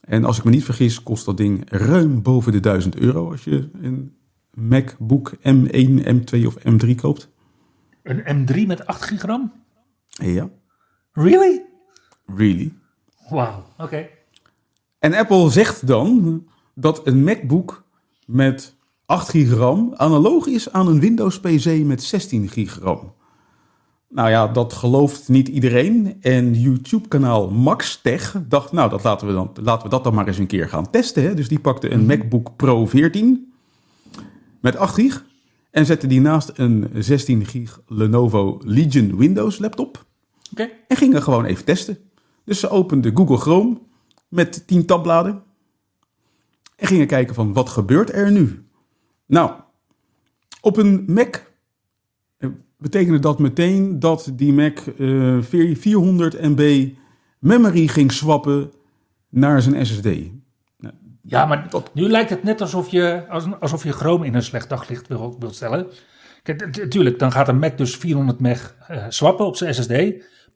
En 0.00 0.24
als 0.24 0.38
ik 0.38 0.44
me 0.44 0.50
niet 0.50 0.64
vergis, 0.64 1.02
kost 1.02 1.24
dat 1.24 1.36
ding 1.36 1.62
ruim 1.70 2.22
boven 2.22 2.52
de 2.52 2.60
1000 2.60 2.96
euro 2.96 3.30
als 3.30 3.44
je 3.44 3.70
een 3.82 4.16
MacBook 4.54 5.36
M1, 5.36 6.06
M2 6.06 6.46
of 6.46 6.56
M3 6.58 6.94
koopt. 6.96 7.30
Een 8.02 8.46
M3 8.46 8.66
met 8.66 8.86
8 8.86 9.02
gigram? 9.02 9.52
Ja. 10.08 10.50
Really? 11.12 11.62
Really. 12.26 12.74
Wauw, 13.28 13.64
oké. 13.78 14.08
En 14.98 15.14
Apple 15.14 15.50
zegt 15.50 15.86
dan 15.86 16.44
dat 16.74 17.06
een 17.06 17.24
MacBook 17.24 17.84
met 18.26 18.76
8 19.08 19.28
gigram 19.28 19.92
analoog 19.96 20.46
is 20.46 20.72
aan 20.72 20.88
een 20.88 21.00
Windows 21.00 21.40
PC 21.40 21.84
met 21.84 22.02
16 22.02 22.48
gigram. 22.48 23.12
Nou 24.08 24.30
ja, 24.30 24.48
dat 24.48 24.72
gelooft 24.72 25.28
niet 25.28 25.48
iedereen. 25.48 26.16
En 26.20 26.54
YouTube-kanaal 26.54 27.50
MaxTech 27.50 28.36
dacht, 28.48 28.72
nou, 28.72 28.90
dat 28.90 29.02
laten, 29.02 29.26
we 29.26 29.32
dan, 29.32 29.50
laten 29.62 29.82
we 29.82 29.88
dat 29.88 30.04
dan 30.04 30.14
maar 30.14 30.26
eens 30.26 30.38
een 30.38 30.46
keer 30.46 30.68
gaan 30.68 30.90
testen. 30.90 31.22
Hè? 31.22 31.34
Dus 31.34 31.48
die 31.48 31.60
pakte 31.60 31.90
een 31.90 32.06
MacBook 32.06 32.56
Pro 32.56 32.86
14 32.86 33.52
met 34.60 34.76
8 34.76 34.94
gig 34.94 35.24
en 35.70 35.86
zette 35.86 36.06
die 36.06 36.20
naast 36.20 36.50
een 36.54 36.90
16 36.94 37.46
gig 37.46 37.80
Lenovo 37.86 38.60
Legion 38.64 39.16
Windows 39.16 39.58
laptop. 39.58 40.04
En 40.88 40.96
gingen 40.96 41.22
gewoon 41.22 41.44
even 41.44 41.64
testen. 41.64 41.98
Dus 42.44 42.60
ze 42.60 42.68
opende 42.68 43.10
Google 43.14 43.38
Chrome 43.38 43.78
met 44.28 44.66
10 44.66 44.86
tabbladen. 44.86 45.42
En 46.76 46.86
gingen 46.86 47.06
kijken 47.06 47.34
van 47.34 47.52
wat 47.52 47.68
gebeurt 47.68 48.12
er 48.12 48.32
nu? 48.32 48.66
Nou, 49.28 49.52
op 50.60 50.76
een 50.76 51.04
Mac 51.06 51.36
eh, 52.38 52.48
betekende 52.76 53.18
dat 53.18 53.38
meteen 53.38 53.98
dat 53.98 54.30
die 54.32 54.52
Mac 54.52 54.78
eh, 54.78 55.38
400 55.40 56.40
MB 56.40 56.88
memory 57.38 57.86
ging 57.86 58.12
swappen 58.12 58.72
naar 59.28 59.62
zijn 59.62 59.86
SSD. 59.86 60.08
Ja, 61.22 61.46
maar 61.46 61.68
nu 61.92 62.08
lijkt 62.08 62.30
het 62.30 62.42
net 62.42 62.60
alsof 62.60 62.88
je, 62.88 63.24
alsof 63.60 63.84
je 63.84 63.92
Chrome 63.92 64.26
in 64.26 64.34
een 64.34 64.42
slecht 64.42 64.68
daglicht 64.68 65.08
wil, 65.08 65.36
wilt 65.38 65.54
stellen. 65.54 65.86
Kijk, 66.42 66.76
natuurlijk, 66.76 67.18
dan 67.18 67.32
gaat 67.32 67.48
een 67.48 67.58
Mac 67.58 67.78
dus 67.78 67.96
400 67.96 68.40
meg 68.40 68.76
uh, 68.90 69.04
swappen 69.08 69.46
op 69.46 69.56
zijn 69.56 69.74
SSD. 69.74 69.92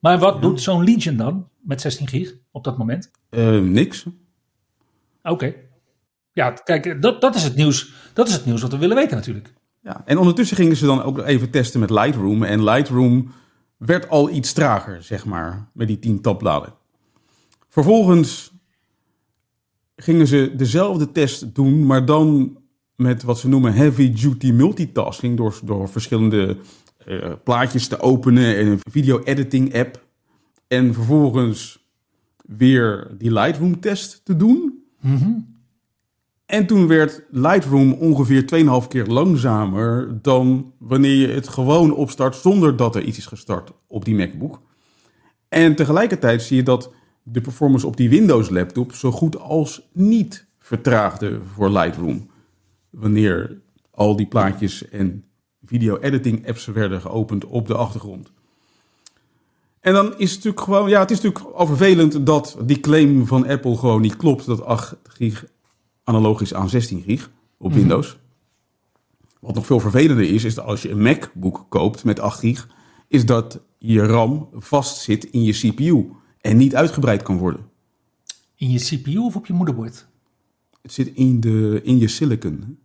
Maar 0.01 0.19
wat 0.19 0.43
doet 0.43 0.61
zo'n 0.61 0.85
Legion 0.85 1.17
dan 1.17 1.49
met 1.61 1.81
16 1.81 2.09
gig 2.09 2.35
op 2.51 2.65
dat 2.65 2.79
moment? 2.79 3.11
Uh, 3.31 3.61
niks. 3.61 4.07
Oké. 5.23 5.55
Ja, 6.33 6.51
kijk, 6.51 7.03
dat, 7.03 7.21
dat, 7.21 7.35
is 7.35 7.43
het 7.43 7.55
nieuws, 7.55 7.93
dat 8.13 8.29
is 8.29 8.35
het 8.35 8.45
nieuws 8.45 8.63
wat 8.63 8.71
we 8.71 8.79
willen 8.79 8.97
weten 8.97 9.17
natuurlijk. 9.17 9.55
Ja, 9.81 10.03
en 10.05 10.19
ondertussen 10.19 10.57
gingen 10.57 10.77
ze 10.77 10.87
dan 10.87 11.03
ook 11.03 11.19
even 11.19 11.51
testen 11.51 11.81
met 11.81 11.91
Lightroom. 11.91 12.43
En 12.43 12.65
Lightroom 12.65 13.33
werd 13.77 14.09
al 14.09 14.31
iets 14.31 14.53
trager, 14.53 15.03
zeg 15.03 15.25
maar, 15.25 15.69
met 15.73 15.87
die 15.87 15.99
10 15.99 16.21
tabbladen. 16.21 16.75
Vervolgens 17.69 18.53
gingen 19.97 20.27
ze 20.27 20.53
dezelfde 20.57 21.13
test 21.13 21.55
doen, 21.55 21.87
maar 21.87 22.05
dan 22.05 22.59
met 22.97 23.23
wat 23.23 23.39
ze 23.39 23.49
noemen 23.49 23.73
heavy 23.73 24.13
duty 24.13 24.53
multitasking. 24.53 25.37
Door, 25.37 25.61
door 25.65 25.89
verschillende 25.89 26.57
uh, 27.07 27.33
plaatjes 27.45 27.89
te 27.89 28.01
openen 28.01 28.57
en 28.57 28.67
een 28.67 28.81
video 28.91 29.23
editing 29.23 29.75
app. 29.75 30.05
En 30.69 30.95
vervolgens 30.95 31.87
weer 32.37 33.11
die 33.19 33.33
Lightroom 33.33 33.81
test 33.81 34.25
te 34.25 34.37
doen. 34.37 34.85
Mm 35.01 35.17
-hmm. 35.17 35.52
En 36.53 36.67
toen 36.67 36.87
werd 36.87 37.23
Lightroom 37.31 37.93
ongeveer 37.93 38.45
2,5 38.83 38.89
keer 38.89 39.07
langzamer 39.07 40.19
dan 40.23 40.73
wanneer 40.79 41.15
je 41.15 41.27
het 41.29 41.49
gewoon 41.49 41.95
opstart 41.95 42.37
zonder 42.37 42.77
dat 42.77 42.97
er 42.97 43.03
iets 43.03 43.19
is 43.19 43.27
gestart 43.27 43.73
op 43.87 44.05
die 44.05 44.15
MacBook. 44.15 44.61
En 45.49 45.75
tegelijkertijd 45.75 46.43
zie 46.43 46.57
je 46.57 46.63
dat 46.63 46.93
de 47.23 47.41
performance 47.41 47.87
op 47.87 47.97
die 47.97 48.09
Windows 48.09 48.51
laptop 48.51 48.93
zo 48.93 49.11
goed 49.11 49.39
als 49.39 49.89
niet 49.93 50.47
vertraagde 50.59 51.41
voor 51.55 51.71
Lightroom. 51.71 52.31
Wanneer 52.91 53.61
al 53.91 54.17
die 54.17 54.27
plaatjes 54.27 54.89
en 54.89 55.25
video 55.65 55.99
editing 55.99 56.49
apps 56.49 56.67
werden 56.67 57.01
geopend 57.01 57.45
op 57.45 57.67
de 57.67 57.75
achtergrond. 57.75 58.33
En 59.81 59.93
dan 59.93 60.07
is 60.07 60.31
het 60.31 60.45
natuurlijk 60.45 60.63
gewoon, 60.63 60.89
ja, 60.89 61.01
het 61.01 61.11
is 61.11 61.21
natuurlijk 61.21 61.55
al 61.55 62.25
dat 62.25 62.57
die 62.63 62.81
claim 62.81 63.27
van 63.27 63.47
Apple 63.47 63.77
gewoon 63.77 64.01
niet 64.01 64.17
klopt. 64.17 64.47
Dat 64.47 64.65
8 64.65 64.97
gig 65.03 65.45
analoog 66.05 66.41
is 66.41 66.55
aan 66.55 66.69
16 66.69 67.03
gig 67.03 67.31
op 67.57 67.67
mm 67.67 67.73
-hmm. 67.73 67.81
Windows. 67.81 68.19
Wat 69.41 69.55
nog 69.55 69.67
veel 69.67 69.81
vervelender 69.81 70.25
is, 70.31 70.45
is 70.45 70.55
dat 70.55 70.65
als 70.65 70.83
je 70.83 70.91
een 70.91 71.03
MacBook 71.03 71.67
koopt 71.69 72.05
met 72.05 72.21
8 72.21 72.39
gig, 72.39 72.69
is 73.09 73.27
dat 73.27 73.61
je 73.79 74.07
RAM 74.07 74.49
vastzit 74.53 75.25
in 75.25 75.43
je 75.43 75.53
CPU 75.53 76.11
en 76.41 76.57
niet 76.57 76.75
uitgebreid 76.75 77.23
kan 77.23 77.37
worden. 77.37 77.71
In 78.55 78.71
je 78.71 78.79
CPU 78.79 79.17
of 79.17 79.37
op 79.37 79.47
je 79.47 79.53
moederbord? 79.53 80.07
Het 80.83 80.93
zit 80.93 81.15
in, 81.15 81.41
de, 81.41 81.81
in 81.83 81.99
je 81.99 82.09
silicon. 82.09 82.79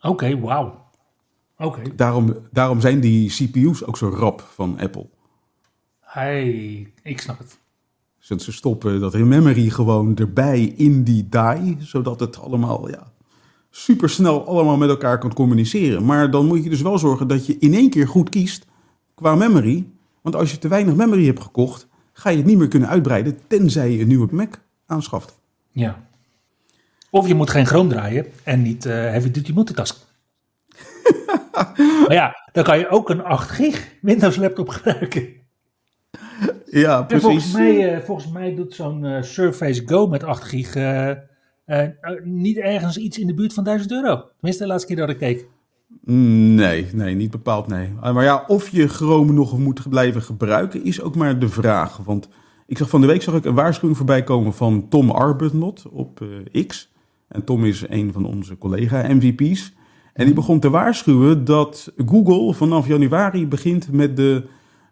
Oké, 0.00 0.40
wauw. 0.40 0.86
Oké. 1.56 1.94
Daarom, 1.94 2.36
daarom 2.52 2.80
zijn 2.80 3.00
die 3.00 3.30
CPU's 3.30 3.84
ook 3.84 3.96
zo 3.96 4.08
rap 4.08 4.40
van 4.40 4.78
Apple. 4.78 5.08
Hey, 6.00 6.92
ik 7.02 7.20
snap 7.20 7.38
het. 7.38 7.58
Zodat 8.18 8.44
ze 8.44 8.52
stoppen 8.52 9.00
dat 9.00 9.14
in 9.14 9.28
memory 9.28 9.68
gewoon 9.68 10.16
erbij 10.16 10.62
in 10.76 11.04
die 11.04 11.28
die, 11.28 11.76
zodat 11.80 12.20
het 12.20 12.40
allemaal 12.40 12.90
ja, 12.90 13.12
super 13.70 14.10
snel 14.10 14.46
allemaal 14.46 14.76
met 14.76 14.88
elkaar 14.88 15.18
kan 15.18 15.32
communiceren. 15.34 16.04
Maar 16.04 16.30
dan 16.30 16.46
moet 16.46 16.64
je 16.64 16.70
dus 16.70 16.82
wel 16.82 16.98
zorgen 16.98 17.28
dat 17.28 17.46
je 17.46 17.56
in 17.58 17.74
één 17.74 17.90
keer 17.90 18.08
goed 18.08 18.28
kiest 18.28 18.66
qua 19.14 19.34
memory. 19.34 19.86
Want 20.20 20.36
als 20.36 20.50
je 20.50 20.58
te 20.58 20.68
weinig 20.68 20.94
memory 20.94 21.26
hebt 21.26 21.42
gekocht, 21.42 21.86
ga 22.12 22.30
je 22.30 22.36
het 22.36 22.46
niet 22.46 22.58
meer 22.58 22.68
kunnen 22.68 22.88
uitbreiden 22.88 23.38
tenzij 23.46 23.90
je 23.90 24.00
een 24.00 24.08
nieuwe 24.08 24.28
Mac 24.30 24.60
aanschaft. 24.86 25.38
Ja. 25.70 26.06
Of 27.10 27.26
je 27.28 27.34
moet 27.34 27.50
geen 27.50 27.66
Chrome 27.66 27.88
draaien 27.88 28.26
en 28.44 28.62
niet 28.62 28.86
uh, 28.86 28.92
heavy 28.92 29.30
duty 29.30 29.52
multitasken. 29.52 30.06
maar 32.06 32.12
ja, 32.12 32.34
dan 32.52 32.64
kan 32.64 32.78
je 32.78 32.88
ook 32.88 33.10
een 33.10 33.24
8 33.24 33.50
gig 33.50 33.88
Windows 34.00 34.36
laptop 34.36 34.68
gebruiken. 34.68 35.28
Ja, 36.70 37.02
precies. 37.02 37.24
volgens, 37.24 37.52
mij, 37.52 37.96
uh, 37.96 38.00
volgens 38.04 38.32
mij 38.32 38.54
doet 38.54 38.74
zo'n 38.74 39.04
uh, 39.04 39.22
Surface 39.22 39.82
Go 39.86 40.06
met 40.06 40.24
8 40.24 40.44
gig 40.44 40.74
niet 42.24 42.56
ergens 42.56 42.96
iets 42.96 43.18
in 43.18 43.26
de 43.26 43.34
buurt 43.34 43.52
van 43.52 43.64
1000 43.64 43.92
euro. 43.92 44.22
Tenminste, 44.32 44.62
de 44.62 44.68
laatste 44.68 44.86
keer 44.88 44.96
dat 44.96 45.08
ik 45.08 45.18
keek. 45.18 45.48
Nee, 46.04 46.86
nee, 46.92 47.14
niet 47.14 47.30
bepaald 47.30 47.66
nee. 47.66 47.92
Maar 48.00 48.24
ja, 48.24 48.44
of 48.46 48.68
je 48.68 48.88
Chrome 48.88 49.32
nog 49.32 49.58
moet 49.58 49.88
blijven 49.88 50.22
gebruiken 50.22 50.84
is 50.84 51.02
ook 51.02 51.16
maar 51.16 51.38
de 51.38 51.48
vraag. 51.48 51.96
Want 51.96 52.28
ik 52.66 52.78
zag 52.78 52.88
van 52.88 53.00
de 53.00 53.06
week 53.06 53.22
zag 53.22 53.34
ik 53.34 53.44
een 53.44 53.54
waarschuwing 53.54 53.96
voorbij 53.96 54.22
komen 54.22 54.54
van 54.54 54.88
Tom 54.88 55.10
Arbuthnot 55.10 55.88
op 55.90 56.24
X. 56.66 56.92
En 57.28 57.44
Tom 57.44 57.64
is 57.64 57.84
een 57.88 58.12
van 58.12 58.24
onze 58.24 58.58
collega-MVP's. 58.58 59.76
En 60.12 60.24
die 60.24 60.34
begon 60.34 60.60
te 60.60 60.70
waarschuwen 60.70 61.44
dat 61.44 61.92
Google 62.06 62.54
vanaf 62.54 62.86
januari 62.86 63.46
begint 63.46 63.92
met 63.92 64.16
de, 64.16 64.44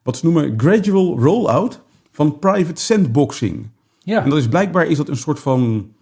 wat 0.06 0.16
ze 0.16 0.24
noemen, 0.24 0.54
gradual 0.56 1.18
rollout 1.18 1.80
van 2.10 2.38
private 2.38 2.80
sandboxing. 2.80 3.68
Ja. 3.98 4.22
En 4.22 4.30
dat 4.30 4.38
is 4.38 4.48
blijkbaar 4.48 4.86
is 4.86 4.96
dat 4.96 5.08
een 5.08 5.16
soort 5.16 5.38
van 5.38 5.92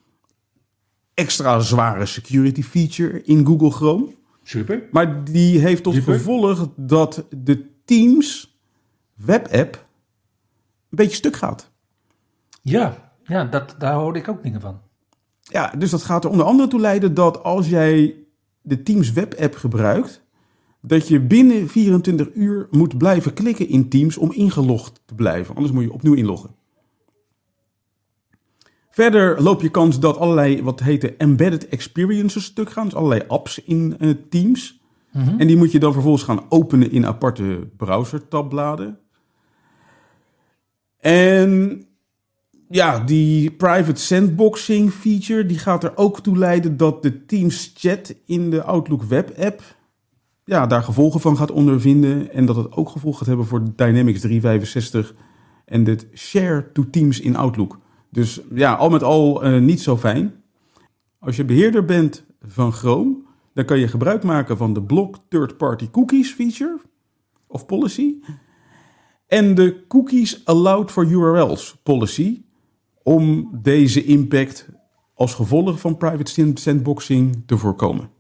extra 1.15 1.61
zware 1.61 2.07
security 2.07 2.63
feature 2.63 3.23
in 3.23 3.47
Google 3.47 3.71
Chrome. 3.71 4.15
Super. 4.43 4.83
Maar 4.91 5.25
die 5.25 5.59
heeft 5.59 5.83
tot 5.83 5.95
Super. 5.95 6.15
gevolg 6.15 6.69
dat 6.77 7.25
de 7.31 7.67
Teams 7.85 8.59
webapp 9.15 9.75
een 10.91 10.97
beetje 10.97 11.17
stuk 11.17 11.37
gaat. 11.37 11.71
Ja, 12.63 13.13
ja 13.25 13.45
dat, 13.45 13.75
daar 13.79 13.95
hoorde 13.95 14.19
ik 14.19 14.29
ook 14.29 14.43
dingen 14.43 14.61
van. 14.61 14.81
Ja, 15.41 15.73
dus 15.79 15.91
dat 15.91 16.03
gaat 16.03 16.25
er 16.25 16.31
onder 16.31 16.47
andere 16.47 16.69
toe 16.69 16.81
leiden 16.81 17.15
dat 17.15 17.43
als 17.43 17.69
jij 17.69 18.15
de 18.63 18.83
Teams 18.83 19.13
webapp 19.13 19.55
gebruikt, 19.55 20.24
dat 20.87 21.09
je 21.09 21.21
binnen 21.21 21.69
24 21.69 22.29
uur 22.35 22.69
moet 22.71 22.99
blijven 22.99 23.33
klikken 23.33 23.69
in 23.69 23.89
Teams 23.89 24.17
om 24.17 24.33
ingelogd 24.33 25.03
te 25.05 25.15
blijven. 25.15 25.55
Anders 25.55 25.75
moet 25.75 25.85
je 25.85 25.93
opnieuw 25.93 26.15
inloggen. 26.15 26.51
Verder 28.91 29.43
loop 29.43 29.63
je 29.63 29.69
kans 29.69 30.01
dat 30.01 30.17
allerlei 30.17 30.63
wat 30.63 30.81
heten 30.81 31.19
embedded 31.19 31.69
experiences 31.69 32.45
stuk 32.45 32.71
gaan. 32.71 32.85
Dus 32.85 32.95
allerlei 32.95 33.23
apps 33.29 33.59
in 33.65 33.97
uh, 34.01 34.15
Teams. 34.29 34.81
Mhm. 35.13 35.39
En 35.39 35.47
die 35.47 35.57
moet 35.57 35.73
je 35.73 35.79
dan 35.79 35.93
vervolgens 35.93 36.25
gaan 36.25 36.45
openen 36.49 36.91
in 36.91 37.07
aparte 37.07 37.69
browser-tabbladen. 37.77 38.99
En 41.01 41.83
ja, 42.69 42.99
die 42.99 43.51
private 43.51 44.01
sandboxing 44.01 44.93
feature 44.93 45.47
die 45.47 45.59
gaat 45.59 45.85
er 45.85 45.97
ook 45.97 46.21
toe 46.21 46.39
leiden 46.39 46.77
dat 46.77 47.03
de 47.03 47.27
Teams 47.27 47.73
chat 47.77 48.15
in 48.27 48.51
de 48.51 48.63
Outlook 48.63 49.03
web 49.03 49.39
app 49.39 49.74
ja, 50.45 50.67
daar 50.67 50.83
gevolgen 50.83 51.21
van 51.21 51.37
gaat 51.37 51.51
ondervinden. 51.51 52.33
En 52.33 52.47
dat 52.47 52.57
het 52.57 52.73
ook 52.73 52.89
gevolgen 52.89 53.19
gaat 53.19 53.29
hebben 53.29 53.47
voor 53.47 53.63
Dynamics 53.77 54.21
365 54.21 55.15
en 55.65 55.85
het 55.85 56.07
share 56.15 56.73
to 56.73 56.85
Teams 56.91 57.21
in 57.21 57.37
Outlook. 57.37 57.79
Dus 58.11 58.41
ja, 58.55 58.75
al 58.75 58.91
met 58.91 59.03
al 59.03 59.47
uh, 59.47 59.61
niet 59.61 59.81
zo 59.81 59.97
fijn. 59.97 60.35
Als 61.19 61.37
je 61.37 61.45
beheerder 61.45 61.85
bent 61.85 62.25
van 62.41 62.73
Chrome, 62.73 63.17
dan 63.55 63.65
kan 63.65 63.79
je 63.79 63.89
gebruik 63.89 64.23
maken 64.23 64.57
van 64.57 64.73
de 64.73 64.83
block 64.83 65.17
third-party 65.29 65.91
cookies 65.91 66.33
feature 66.33 66.81
of 67.47 67.67
policy. 67.67 68.15
En 69.27 69.55
de 69.55 69.85
cookies 69.89 70.45
allowed 70.45 70.91
for 70.91 71.07
URLs 71.07 71.77
policy 71.83 72.43
om 73.03 73.51
deze 73.63 74.05
impact 74.05 74.69
als 75.15 75.35
gevolg 75.35 75.81
van 75.81 75.97
private 75.97 76.53
sandboxing 76.55 77.43
te 77.47 77.59
voorkomen. 77.59 78.14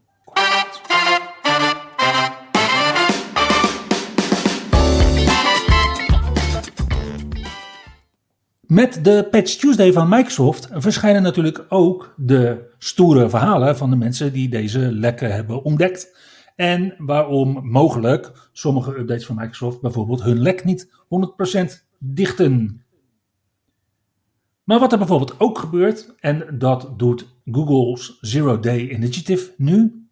Met 8.66 9.04
de 9.04 9.28
Patch 9.30 9.54
Tuesday 9.54 9.92
van 9.92 10.08
Microsoft 10.08 10.68
verschijnen 10.72 11.22
natuurlijk 11.22 11.64
ook 11.68 12.14
de 12.16 12.74
stoere 12.78 13.28
verhalen 13.28 13.76
van 13.76 13.90
de 13.90 13.96
mensen 13.96 14.32
die 14.32 14.48
deze 14.48 14.92
lekken 14.92 15.34
hebben 15.34 15.62
ontdekt. 15.62 16.18
En 16.56 16.94
waarom 16.98 17.70
mogelijk 17.70 18.48
sommige 18.52 18.98
updates 18.98 19.26
van 19.26 19.36
Microsoft 19.36 19.80
bijvoorbeeld 19.80 20.22
hun 20.22 20.38
lek 20.38 20.64
niet 20.64 20.88
100% 20.88 21.86
dichten. 21.98 22.84
Maar 24.64 24.78
wat 24.78 24.92
er 24.92 24.98
bijvoorbeeld 24.98 25.40
ook 25.40 25.58
gebeurt, 25.58 26.14
en 26.20 26.58
dat 26.58 26.92
doet 26.96 27.34
Google's 27.44 28.18
Zero 28.20 28.60
Day 28.60 28.88
Initiative 28.88 29.52
nu, 29.56 30.08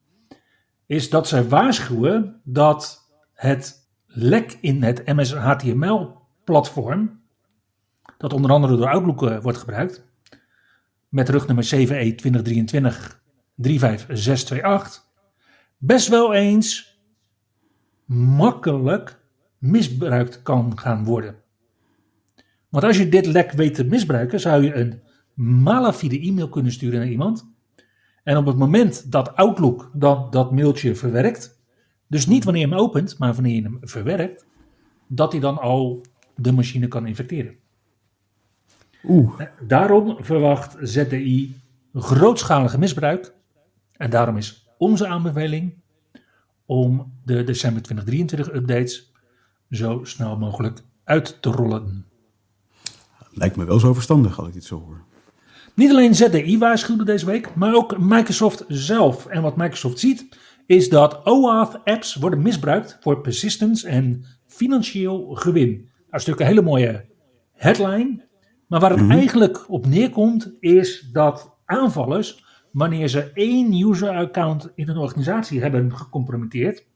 is 0.86 1.10
dat 1.10 1.28
zij 1.28 1.48
waarschuwen 1.48 2.40
dat 2.44 3.10
het 3.32 3.90
lek 4.06 4.58
in 4.60 4.82
het 4.82 5.06
MS 5.06 5.34
HTML-platform, 5.34 7.21
dat 8.22 8.32
onder 8.32 8.50
andere 8.50 8.76
door 8.76 8.88
Outlook 8.88 9.22
uh, 9.22 9.40
wordt 9.40 9.58
gebruikt, 9.58 10.04
met 11.08 11.28
rugnummer 11.28 11.64
7E 11.64 12.14
2023 12.14 13.22
35628, 13.56 15.04
best 15.78 16.08
wel 16.08 16.34
eens 16.34 17.00
makkelijk 18.06 19.18
misbruikt 19.58 20.42
kan 20.42 20.78
gaan 20.78 21.04
worden. 21.04 21.34
Want 22.68 22.84
als 22.84 22.96
je 22.96 23.08
dit 23.08 23.26
lek 23.26 23.52
weet 23.52 23.74
te 23.74 23.84
misbruiken, 23.84 24.40
zou 24.40 24.64
je 24.64 24.74
een 24.74 25.02
malafide 25.34 26.20
e-mail 26.20 26.48
kunnen 26.48 26.72
sturen 26.72 26.98
naar 26.98 27.08
iemand. 27.08 27.50
En 28.24 28.36
op 28.36 28.46
het 28.46 28.56
moment 28.56 29.12
dat 29.12 29.36
Outlook 29.36 29.90
dan 29.94 30.30
dat 30.30 30.52
mailtje 30.52 30.94
verwerkt, 30.94 31.62
dus 32.06 32.26
niet 32.26 32.44
wanneer 32.44 32.62
je 32.62 32.68
hem 32.68 32.78
opent, 32.78 33.18
maar 33.18 33.34
wanneer 33.34 33.54
je 33.54 33.62
hem 33.62 33.78
verwerkt, 33.80 34.46
dat 35.08 35.32
hij 35.32 35.40
dan 35.40 35.58
al 35.58 36.04
de 36.36 36.52
machine 36.52 36.88
kan 36.88 37.06
infecteren. 37.06 37.60
Oeh. 39.08 39.40
Daarom 39.66 40.16
verwacht 40.20 40.76
ZDI 40.80 41.60
grootschalige 41.94 42.78
misbruik. 42.78 43.34
En 43.96 44.10
daarom 44.10 44.36
is 44.36 44.66
onze 44.78 45.06
aanbeveling 45.06 45.74
om 46.66 47.12
de 47.24 47.44
december 47.44 47.82
2023 47.82 48.54
updates 48.54 49.12
zo 49.70 50.00
snel 50.04 50.36
mogelijk 50.36 50.80
uit 51.04 51.42
te 51.42 51.50
rollen. 51.50 52.06
Lijkt 53.30 53.56
me 53.56 53.64
wel 53.64 53.78
zo 53.78 53.94
verstandig 53.94 54.38
als 54.38 54.48
ik 54.48 54.54
dit 54.54 54.64
zo 54.64 54.80
hoor. 54.80 55.04
Niet 55.74 55.90
alleen 55.90 56.14
ZDI 56.14 56.58
waarschuwde 56.58 57.04
deze 57.04 57.26
week, 57.26 57.54
maar 57.54 57.74
ook 57.74 57.98
Microsoft 57.98 58.64
zelf. 58.68 59.26
En 59.26 59.42
wat 59.42 59.56
Microsoft 59.56 59.98
ziet, 59.98 60.26
is 60.66 60.88
dat 60.88 61.26
OAuth-apps 61.26 62.14
worden 62.14 62.42
misbruikt 62.42 62.98
voor 63.00 63.20
persistence 63.20 63.88
en 63.88 64.24
financieel 64.46 65.34
gewin. 65.34 65.68
Nou, 65.68 65.88
een 66.10 66.20
stuk 66.20 66.40
een 66.40 66.46
hele 66.46 66.62
mooie 66.62 67.04
headline. 67.52 68.30
Maar 68.72 68.80
waar 68.80 68.90
het 68.90 69.00
mm 69.00 69.08
-hmm. 69.08 69.18
eigenlijk 69.18 69.70
op 69.70 69.86
neerkomt, 69.86 70.52
is 70.60 71.08
dat 71.12 71.56
aanvallers, 71.64 72.44
wanneer 72.70 73.08
ze 73.08 73.30
één 73.34 73.88
user-account 73.88 74.72
in 74.74 74.88
een 74.88 74.96
organisatie 74.96 75.60
hebben 75.60 75.96
gecompromitteerd, 75.96 76.86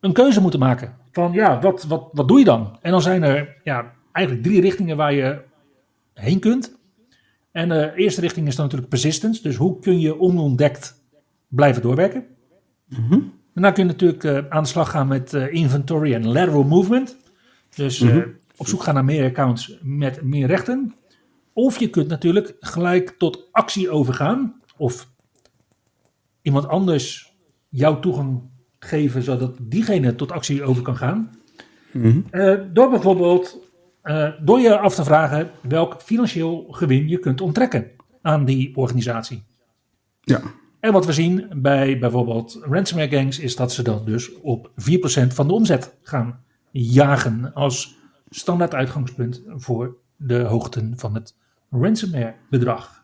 een 0.00 0.12
keuze 0.12 0.40
moeten 0.40 0.60
maken. 0.60 0.96
Van 1.12 1.32
ja, 1.32 1.60
wat, 1.60 1.84
wat, 1.84 2.08
wat 2.12 2.28
doe 2.28 2.38
je 2.38 2.44
dan? 2.44 2.78
En 2.80 2.90
dan 2.90 3.02
zijn 3.02 3.22
er 3.22 3.56
ja, 3.64 3.92
eigenlijk 4.12 4.46
drie 4.46 4.60
richtingen 4.60 4.96
waar 4.96 5.12
je 5.12 5.40
heen 6.14 6.40
kunt. 6.40 6.78
En 7.52 7.68
de 7.68 7.92
eerste 7.96 8.20
richting 8.20 8.46
is 8.46 8.56
dan 8.56 8.64
natuurlijk 8.64 8.90
persistence. 8.90 9.42
Dus 9.42 9.56
hoe 9.56 9.78
kun 9.78 10.00
je 10.00 10.20
onontdekt 10.20 11.02
blijven 11.48 11.82
doorwerken? 11.82 12.24
Mm 12.86 13.06
-hmm. 13.08 13.32
En 13.54 13.62
dan 13.62 13.72
kun 13.72 13.86
je 13.86 13.90
natuurlijk 13.90 14.24
uh, 14.24 14.38
aan 14.48 14.62
de 14.62 14.68
slag 14.68 14.90
gaan 14.90 15.08
met 15.08 15.32
uh, 15.32 15.52
inventory 15.52 16.14
en 16.14 16.26
lateral 16.26 16.64
movement. 16.64 17.16
Dus 17.74 17.98
mm 18.00 18.10
-hmm. 18.10 18.38
Op 18.60 18.66
zoek 18.66 18.82
gaan 18.82 18.94
naar 18.94 19.04
meer 19.04 19.24
accounts 19.24 19.78
met 19.82 20.22
meer 20.22 20.46
rechten. 20.46 20.94
Of 21.52 21.78
je 21.78 21.90
kunt 21.90 22.08
natuurlijk 22.08 22.56
gelijk 22.60 23.14
tot 23.18 23.48
actie 23.52 23.90
overgaan. 23.90 24.60
Of 24.76 25.08
iemand 26.42 26.68
anders 26.68 27.34
jouw 27.68 28.00
toegang 28.00 28.40
geven, 28.78 29.22
zodat 29.22 29.56
diegene 29.62 30.14
tot 30.14 30.32
actie 30.32 30.62
over 30.62 30.82
kan 30.82 30.96
gaan. 30.96 31.30
Mm 31.92 32.02
-hmm. 32.02 32.72
door 32.72 32.90
bijvoorbeeld 32.90 33.68
uh, 34.04 34.28
door 34.40 34.60
je 34.60 34.78
af 34.78 34.94
te 34.94 35.04
vragen 35.04 35.50
welk 35.62 36.02
financieel 36.02 36.66
gewin 36.70 37.08
je 37.08 37.18
kunt 37.18 37.40
onttrekken. 37.40 37.90
aan 38.22 38.44
die 38.44 38.76
organisatie. 38.76 39.42
Ja. 40.20 40.40
En 40.80 40.92
wat 40.92 41.06
we 41.06 41.12
zien 41.12 41.48
bij 41.56 41.98
bijvoorbeeld 41.98 42.58
ransomware 42.62 43.16
gangs 43.16 43.38
is 43.38 43.56
dat 43.56 43.72
ze 43.72 43.82
dan 43.82 44.04
dus 44.04 44.40
op 44.40 44.70
4% 44.70 44.72
van 45.26 45.48
de 45.48 45.54
omzet 45.54 45.96
gaan 46.02 46.44
jagen 46.70 47.54
als 47.54 47.99
standaard 48.30 48.74
uitgangspunt 48.74 49.42
voor 49.46 49.96
de 50.16 50.38
hoogten 50.38 50.92
van 50.96 51.14
het 51.14 51.34
ransomware 51.70 52.34
bedrag. 52.50 53.02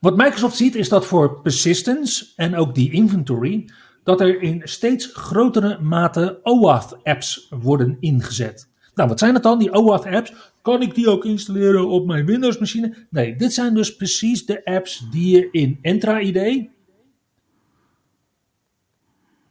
Wat 0.00 0.16
Microsoft 0.16 0.56
ziet 0.56 0.74
is 0.74 0.88
dat 0.88 1.06
voor 1.06 1.40
persistence 1.40 2.26
en 2.36 2.56
ook 2.56 2.74
die 2.74 2.92
inventory 2.92 3.68
dat 4.02 4.20
er 4.20 4.42
in 4.42 4.60
steeds 4.64 5.10
grotere 5.12 5.80
mate 5.80 6.40
OAuth 6.42 7.04
apps 7.04 7.46
worden 7.50 7.96
ingezet. 8.00 8.68
Nou, 8.94 9.08
wat 9.08 9.18
zijn 9.18 9.34
het 9.34 9.42
dan, 9.42 9.58
die 9.58 9.72
OAuth 9.72 10.06
apps? 10.06 10.52
Kan 10.62 10.82
ik 10.82 10.94
die 10.94 11.08
ook 11.08 11.24
installeren 11.24 11.88
op 11.88 12.06
mijn 12.06 12.26
Windows 12.26 12.58
machine? 12.58 13.06
Nee, 13.10 13.36
dit 13.36 13.52
zijn 13.52 13.74
dus 13.74 13.96
precies 13.96 14.46
de 14.46 14.64
apps 14.64 15.10
die 15.10 15.36
je 15.36 15.48
in 15.50 15.78
Entra 15.82 16.20
ID 16.20 16.68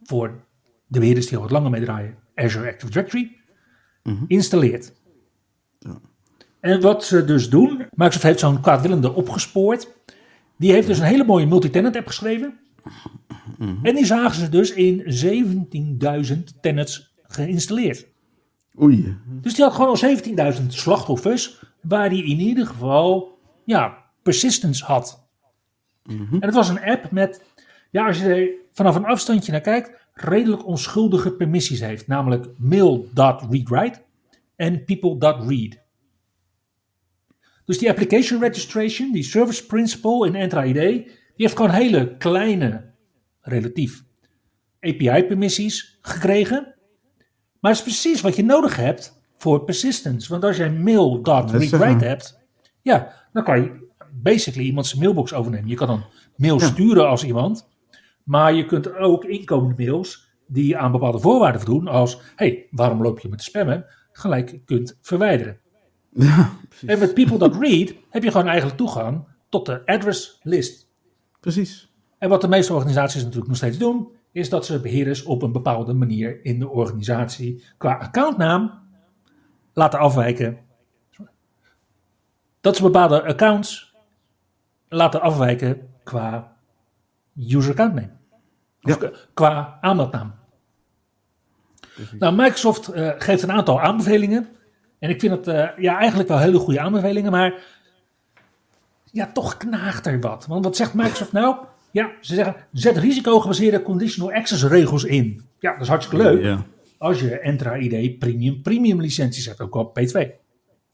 voor 0.04 0.46
de 0.88 1.00
beheerders 1.00 1.28
die 1.28 1.36
al 1.36 1.44
wat 1.44 1.52
langer 1.52 1.70
mee 1.70 1.82
draaien, 1.82 2.18
Azure 2.36 2.68
Active 2.70 2.92
Directory, 2.92 3.37
installeert. 4.28 4.94
En 6.60 6.82
wat 6.82 7.04
ze 7.04 7.26
dus 7.26 7.50
doen, 7.50 7.78
Microsoft 7.78 8.24
heeft 8.24 8.40
zo'n 8.40 8.62
kwaadwillende 8.62 9.14
opgespoord. 9.14 9.96
Die 10.58 10.72
heeft 10.72 10.88
dus 10.88 11.00
een 11.00 11.06
hele 11.06 11.24
mooie 11.24 11.46
multi-tenant 11.46 11.96
app 11.96 12.08
geschreven. 12.08 12.60
En 13.60 13.96
die 13.96 14.06
zagen 14.06 14.36
ze 14.36 14.50
dus 14.50 14.74
in 14.74 15.04
17.000 16.36 16.60
tenants 16.62 17.16
geïnstalleerd. 17.28 18.08
Oei. 18.82 19.18
Dus 19.42 19.54
die 19.54 19.64
had 19.64 19.74
gewoon 19.74 19.98
al 20.38 20.54
17.000 20.60 20.66
slachtoffers, 20.68 21.64
waar 21.82 22.10
hij 22.10 22.18
in 22.18 22.40
ieder 22.40 22.66
geval 22.68 23.38
ja, 23.66 23.98
persistence 24.24 24.86
had. 24.86 25.26
En 26.08 26.38
het 26.40 26.54
was 26.54 26.70
een 26.70 26.84
app 26.84 27.12
met, 27.12 27.44
ja, 27.92 28.08
als 28.08 28.18
je 28.18 28.26
er 28.26 28.50
vanaf 28.72 28.96
een 28.96 29.06
afstandje 29.06 29.52
naar 29.52 29.62
kijkt, 29.62 30.07
redelijk 30.22 30.66
onschuldige 30.66 31.32
permissies 31.32 31.80
heeft. 31.80 32.08
Namelijk 32.08 32.48
mail.readwrite 32.58 34.02
en 34.56 34.84
people.read. 34.84 35.86
Dus 37.66 37.78
die 37.78 37.90
application 37.90 38.40
registration, 38.40 39.12
die 39.12 39.24
service 39.24 39.66
principal 39.66 40.24
in 40.24 40.36
Entra 40.36 40.64
ID, 40.64 40.74
die 40.74 41.16
heeft 41.36 41.56
gewoon 41.56 41.72
hele 41.72 42.18
kleine, 42.18 42.92
relatief 43.42 44.04
API-permissies 44.80 45.98
gekregen. 46.02 46.76
Maar 47.60 47.72
het 47.72 47.80
is 47.80 47.86
precies 47.86 48.22
wat 48.22 48.36
je 48.36 48.44
nodig 48.44 48.76
hebt 48.76 49.22
voor 49.38 49.64
persistence. 49.64 50.30
Want 50.30 50.44
als 50.44 50.58
jij 50.58 50.72
mail.readwrite 50.72 52.06
hebt, 52.06 52.40
ja, 52.82 53.14
dan 53.34 53.44
kan 53.44 53.62
je 53.62 53.88
basically 54.12 54.66
iemand 54.66 54.88
zijn 54.88 55.02
mailbox 55.02 55.34
overnemen. 55.34 55.70
Je 55.70 55.76
kan 55.76 55.88
dan 55.88 56.04
mail 56.36 56.60
sturen 56.60 57.08
als 57.08 57.24
iemand, 57.24 57.68
maar 58.28 58.54
je 58.54 58.66
kunt 58.66 58.96
ook 58.96 59.26
inkomende 59.26 59.84
mails 59.84 60.28
die 60.48 60.78
aan 60.78 60.92
bepaalde 60.92 61.20
voorwaarden 61.20 61.62
voldoen, 61.62 61.88
als 61.88 62.22
hey, 62.36 62.68
waarom 62.72 63.02
loop 63.02 63.20
je 63.20 63.30
met 63.30 63.44
spammen, 63.44 63.86
gelijk 64.12 64.60
kunt 64.66 64.98
verwijderen. 65.02 65.60
Ja, 66.10 66.50
En 66.86 67.00
met 67.00 67.14
people.read 67.14 67.94
heb 68.10 68.24
je 68.24 68.32
gewoon 68.32 68.48
eigenlijk 68.48 68.78
toegang 68.78 69.28
tot 69.50 69.66
de 69.66 69.86
address 69.86 70.40
list. 70.44 70.90
precies. 71.40 71.92
En 72.18 72.30
wat 72.30 72.42
de 72.42 72.48
meeste 72.48 72.74
organisaties 72.74 73.22
natuurlijk 73.22 73.48
nog 73.48 73.58
steeds 73.58 73.78
doen, 73.78 74.12
is 74.32 74.50
dat 74.50 74.66
ze 74.66 74.80
beheerders 74.80 75.24
op 75.24 75.42
een 75.42 75.52
bepaalde 75.52 75.94
manier 75.94 76.46
in 76.46 76.60
de 76.60 76.70
organisatie 76.70 77.64
qua 77.78 77.94
accountnaam 77.94 78.72
laten 79.74 80.00
afwijken. 80.00 80.58
Dat 82.62 82.76
ze 82.76 82.82
bepaalde 82.82 83.24
accounts 83.24 83.96
laten 84.88 85.22
afwijken 85.22 85.90
qua 86.04 86.58
user 87.36 87.72
account 87.72 87.94
name. 87.94 88.17
Ja. 88.80 89.12
qua 89.34 89.78
aanmeldnaam. 89.82 90.36
Nou, 92.20 92.36
Microsoft 92.36 92.88
eh, 92.88 93.12
geeft 93.18 93.44
een 93.44 93.52
aantal 93.52 93.82
aanbevelingen. 93.82 94.48
En 95.00 95.10
ik 95.10 95.20
vind 95.20 95.32
het 95.34 95.48
eh, 95.48 95.68
ja, 95.78 95.98
eigenlijk 95.98 96.30
wel 96.30 96.40
hele 96.40 96.58
goede 96.58 96.80
aanbevelingen, 96.80 97.32
maar 97.32 97.64
ja, 99.12 99.30
toch 99.34 99.58
knaagt 99.58 100.06
er 100.06 100.20
wat. 100.20 100.46
Want 100.46 100.64
wat 100.64 100.76
zegt 100.76 100.94
Microsoft 100.94 101.32
nou? 101.32 101.56
Ja, 101.92 102.12
ze 102.22 102.36
zeggen, 102.36 102.56
zet 102.72 102.98
risicogebaseerde 102.98 103.82
conditional 103.82 104.34
access 104.34 104.64
regels 104.64 105.04
in. 105.04 105.42
Ja, 105.60 105.72
dat 105.72 105.82
is 105.82 105.88
hartstikke 105.88 106.24
leuk. 106.24 106.44
Ja. 106.44 106.66
Als 106.98 107.20
je 107.20 107.40
Entra 107.40 107.76
ID 107.76 108.20
premium 108.20 108.62
premium 108.62 109.02
licenties 109.02 109.46
hebt, 109.46 109.62
ook 109.62 109.76
op 109.76 110.00
P2. 110.00 110.20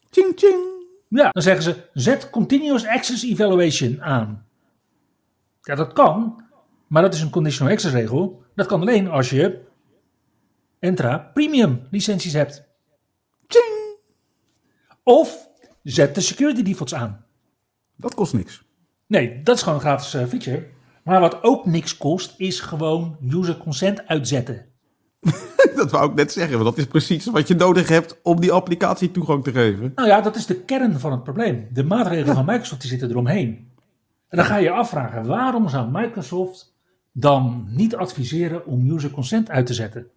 Ching, 0.09 0.31
ching. 0.35 0.71
Ja, 1.07 1.29
dan 1.29 1.43
zeggen 1.43 1.63
ze, 1.63 1.75
zet 1.93 2.29
continuous 2.29 2.87
access 2.87 3.23
evaluation 3.23 4.01
aan. 4.01 4.45
Ja, 5.61 5.75
dat 5.75 5.93
kan, 5.93 6.42
maar 6.93 7.01
dat 7.01 7.13
is 7.13 7.21
een 7.21 7.29
conditional 7.29 7.73
access 7.73 7.93
regel. 7.93 8.43
Dat 8.55 8.65
kan 8.65 8.81
alleen 8.81 9.09
als 9.09 9.29
je 9.29 9.61
Entra 10.79 11.17
premium 11.33 11.87
licenties 11.91 12.33
hebt. 12.33 12.63
Ching. 13.47 13.97
Of 15.03 15.49
zet 15.83 16.15
de 16.15 16.21
security 16.21 16.61
defaults 16.61 16.93
aan. 16.93 17.25
Dat 17.95 18.13
kost 18.13 18.33
niks. 18.33 18.63
Nee, 19.07 19.41
dat 19.43 19.55
is 19.55 19.61
gewoon 19.61 19.77
een 19.77 19.85
gratis 19.85 20.13
eh, 20.13 20.25
feature. 20.25 20.67
Maar 21.03 21.19
wat 21.19 21.43
ook 21.43 21.65
niks 21.65 21.97
kost, 21.97 22.33
is 22.37 22.59
gewoon 22.59 23.17
user 23.29 23.57
consent 23.57 24.07
uitzetten. 24.07 24.65
dat 25.75 25.91
wou 25.91 26.09
ik 26.09 26.15
net 26.15 26.31
zeggen, 26.31 26.53
want 26.53 26.69
dat 26.69 26.77
is 26.77 26.85
precies 26.85 27.25
wat 27.25 27.47
je 27.47 27.55
nodig 27.55 27.87
hebt 27.87 28.19
om 28.23 28.39
die 28.39 28.51
applicatie 28.51 29.11
toegang 29.11 29.43
te 29.43 29.51
geven. 29.51 29.91
Nou 29.95 30.07
ja, 30.07 30.21
dat 30.21 30.35
is 30.35 30.45
de 30.45 30.59
kern 30.59 30.99
van 30.99 31.11
het 31.11 31.23
probleem. 31.23 31.67
De 31.71 31.83
maatregelen 31.83 32.35
van 32.35 32.45
Microsoft 32.45 32.81
die 32.81 32.89
zitten 32.89 33.09
eromheen. 33.09 33.71
En 34.27 34.37
dan 34.37 34.45
ga 34.45 34.57
je 34.57 34.63
je 34.63 34.71
afvragen, 34.71 35.25
waarom 35.25 35.69
zou 35.69 35.89
Microsoft 35.91 36.72
dan 37.13 37.65
niet 37.69 37.95
adviseren 37.95 38.65
om 38.65 38.89
user 38.91 39.11
consent 39.11 39.49
uit 39.49 39.65
te 39.65 39.73
zetten? 39.73 40.07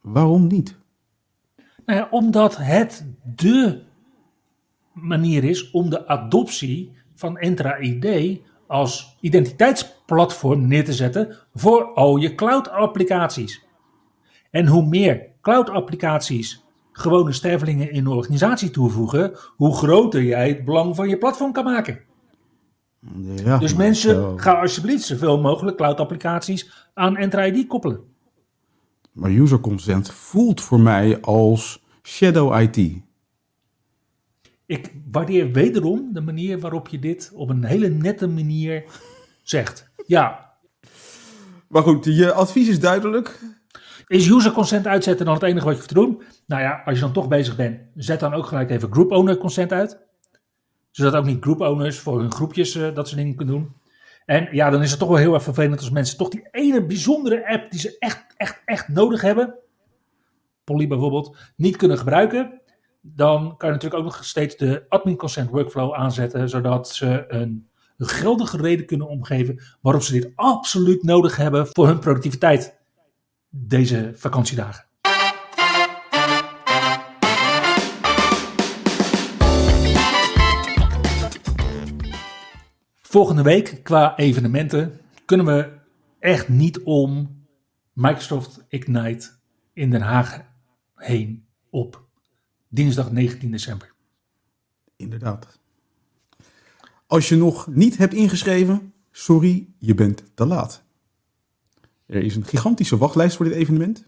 Waarom 0.00 0.46
niet? 0.46 0.76
Nou 1.86 1.98
ja, 1.98 2.08
omdat 2.10 2.56
het 2.56 3.06
de 3.36 3.82
manier 4.92 5.44
is 5.44 5.70
om 5.70 5.90
de 5.90 6.06
adoptie 6.06 6.92
van 7.14 7.38
Entra 7.38 7.78
ID 7.78 8.40
als 8.66 9.16
identiteitsplatform 9.20 10.66
neer 10.66 10.84
te 10.84 10.92
zetten 10.92 11.36
voor 11.54 11.84
al 11.94 12.16
je 12.16 12.34
cloud-applicaties. 12.34 13.64
En 14.50 14.66
hoe 14.66 14.86
meer 14.86 15.26
cloud-applicaties 15.40 16.64
gewone 16.92 17.32
stervelingen 17.32 17.92
in 17.92 18.06
een 18.06 18.12
organisatie 18.12 18.70
toevoegen, 18.70 19.36
hoe 19.56 19.74
groter 19.74 20.22
jij 20.22 20.48
het 20.48 20.64
belang 20.64 20.96
van 20.96 21.08
je 21.08 21.18
platform 21.18 21.52
kan 21.52 21.64
maken. 21.64 22.00
Ja, 23.44 23.58
Dus 23.58 23.74
mensen, 23.74 24.10
zo. 24.14 24.36
ga 24.36 24.52
alsjeblieft 24.52 25.02
zoveel 25.04 25.40
mogelijk 25.40 25.76
cloud-applicaties 25.76 26.88
aan 26.94 27.16
Entra 27.16 27.44
ID 27.44 27.66
koppelen. 27.66 28.00
Maar 29.12 29.30
user 29.30 29.60
consent 29.60 30.10
voelt 30.10 30.60
voor 30.60 30.80
mij 30.80 31.20
als 31.20 31.82
shadow 32.02 32.60
IT. 32.60 33.00
Ik 34.66 34.92
waardeer 35.10 35.52
wederom 35.52 36.08
de 36.12 36.20
manier 36.20 36.58
waarop 36.60 36.88
je 36.88 36.98
dit 36.98 37.30
op 37.34 37.48
een 37.48 37.64
hele 37.64 37.88
nette 37.88 38.26
manier 38.28 38.84
zegt. 39.42 39.90
Ja, 40.06 40.50
Maar 41.68 41.82
goed, 41.82 42.04
je 42.04 42.32
advies 42.32 42.68
is 42.68 42.80
duidelijk. 42.80 43.40
is 44.06 44.28
user 44.28 44.52
consent 44.52 44.86
uitzetten 44.86 45.24
dan 45.26 45.34
het 45.34 45.42
enige 45.42 45.64
wat 45.64 45.72
je 45.72 45.78
hoeft 45.80 45.88
te 45.88 45.94
doen? 46.00 46.22
Nou 46.46 46.62
ja, 46.62 46.82
als 46.84 46.94
je 46.94 47.00
dan 47.00 47.12
toch 47.12 47.28
bezig 47.28 47.56
bent, 47.56 47.80
zet 47.94 48.20
dan 48.20 48.34
ook 48.34 48.46
gelijk 48.46 48.70
even 48.70 48.92
group 48.92 49.10
owner 49.10 49.36
consent 49.36 49.72
uit. 49.72 49.98
Zodat 50.92 51.14
ook 51.14 51.24
niet 51.24 51.42
group 51.42 51.60
owners 51.60 51.98
voor 51.98 52.20
hun 52.20 52.32
groepjes 52.32 52.74
eh, 52.74 52.94
dat 52.94 53.08
soort 53.08 53.20
dingen 53.20 53.36
kunnen 53.36 53.54
doen. 53.54 53.72
En 54.24 54.48
ja, 54.50 54.70
dan 54.70 54.82
is 54.82 54.90
het 54.90 54.98
toch 54.98 55.08
wel 55.08 55.18
heel 55.18 55.34
erg 55.34 55.42
vervelend 55.42 55.78
als 55.78 55.90
mensen 55.90 56.16
toch 56.16 56.28
die 56.28 56.48
ene 56.50 56.86
bijzondere 56.86 57.48
app 57.48 57.70
die 57.70 57.80
ze 57.80 57.96
echt, 57.98 58.24
echt, 58.36 58.62
echt 58.64 58.88
nodig 58.88 59.20
hebben, 59.20 59.54
Polly 60.64 60.86
bijvoorbeeld, 60.86 61.36
niet 61.56 61.76
kunnen 61.76 61.98
gebruiken. 61.98 62.60
Dan 63.00 63.56
kan 63.56 63.68
je 63.68 63.74
natuurlijk 63.74 64.02
ook 64.02 64.12
nog 64.12 64.24
steeds 64.24 64.56
de 64.56 64.84
admin 64.88 65.16
consent 65.16 65.50
workflow 65.50 65.94
aanzetten, 65.94 66.48
zodat 66.48 66.88
ze 66.88 67.24
een 67.28 67.70
geldige 67.96 68.56
reden 68.56 68.86
kunnen 68.86 69.08
omgeven 69.08 69.62
waarop 69.80 70.02
ze 70.02 70.12
dit 70.12 70.32
absoluut 70.34 71.02
nodig 71.02 71.36
hebben 71.36 71.66
voor 71.66 71.86
hun 71.86 71.98
productiviteit 71.98 72.80
deze 73.48 74.10
vakantiedagen. 74.14 74.91
Volgende 83.12 83.42
week 83.42 83.80
qua 83.82 84.16
evenementen 84.16 85.00
kunnen 85.24 85.46
we 85.46 85.72
echt 86.18 86.48
niet 86.48 86.82
om 86.82 87.36
Microsoft 87.92 88.64
Ignite 88.68 89.30
in 89.72 89.90
Den 89.90 90.00
Haag 90.00 90.40
heen 90.94 91.44
op 91.70 92.04
dinsdag 92.68 93.12
19 93.12 93.50
december. 93.50 93.92
Inderdaad. 94.96 95.58
Als 97.06 97.28
je 97.28 97.36
nog 97.36 97.66
niet 97.66 97.96
hebt 97.96 98.14
ingeschreven, 98.14 98.92
sorry, 99.10 99.68
je 99.78 99.94
bent 99.94 100.24
te 100.34 100.46
laat. 100.46 100.82
Er 102.06 102.22
is 102.22 102.36
een 102.36 102.46
gigantische 102.46 102.96
wachtlijst 102.96 103.36
voor 103.36 103.44
dit 103.44 103.54
evenement. 103.54 104.06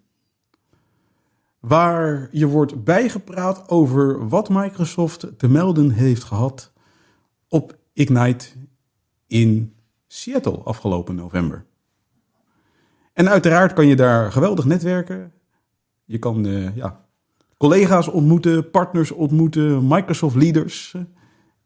Waar 1.61 2.29
je 2.33 2.47
wordt 2.47 2.85
bijgepraat 2.85 3.69
over 3.69 4.29
wat 4.29 4.49
Microsoft 4.49 5.39
te 5.39 5.49
melden 5.49 5.91
heeft 5.91 6.25
gehad 6.25 6.73
op 7.49 7.79
Ignite 7.93 8.47
in 9.35 9.75
Seattle 10.07 10.59
afgelopen 10.65 11.15
november. 11.15 11.65
En 13.13 13.29
uiteraard 13.29 13.73
kan 13.73 13.87
je 13.87 13.97
daar 13.97 14.33
geweldig 14.33 14.65
netwerken. 14.65 15.33
Je 16.05 16.19
kan 16.19 16.47
uh, 16.47 16.77
ja, 16.77 17.05
collega's 17.57 18.09
ontmoeten, 18.09 18.71
partners 18.71 19.11
ontmoeten, 19.11 19.87
Microsoft 19.87 20.37
leaders. 20.37 20.95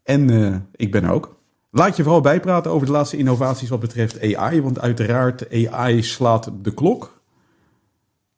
En 0.03 0.29
uh, 0.31 0.55
ik 0.75 0.91
ben 0.91 1.03
er 1.03 1.11
ook. 1.11 1.37
Laat 1.71 1.95
je 1.95 2.03
vooral 2.03 2.21
bijpraten 2.21 2.71
over 2.71 2.85
de 2.85 2.93
laatste 2.93 3.17
innovaties 3.17 3.69
wat 3.69 3.79
betreft 3.79 4.35
AI. 4.35 4.61
Want 4.61 4.79
uiteraard, 4.79 5.67
AI 5.67 6.03
slaat 6.03 6.51
de 6.61 6.73
klok. 6.73 7.21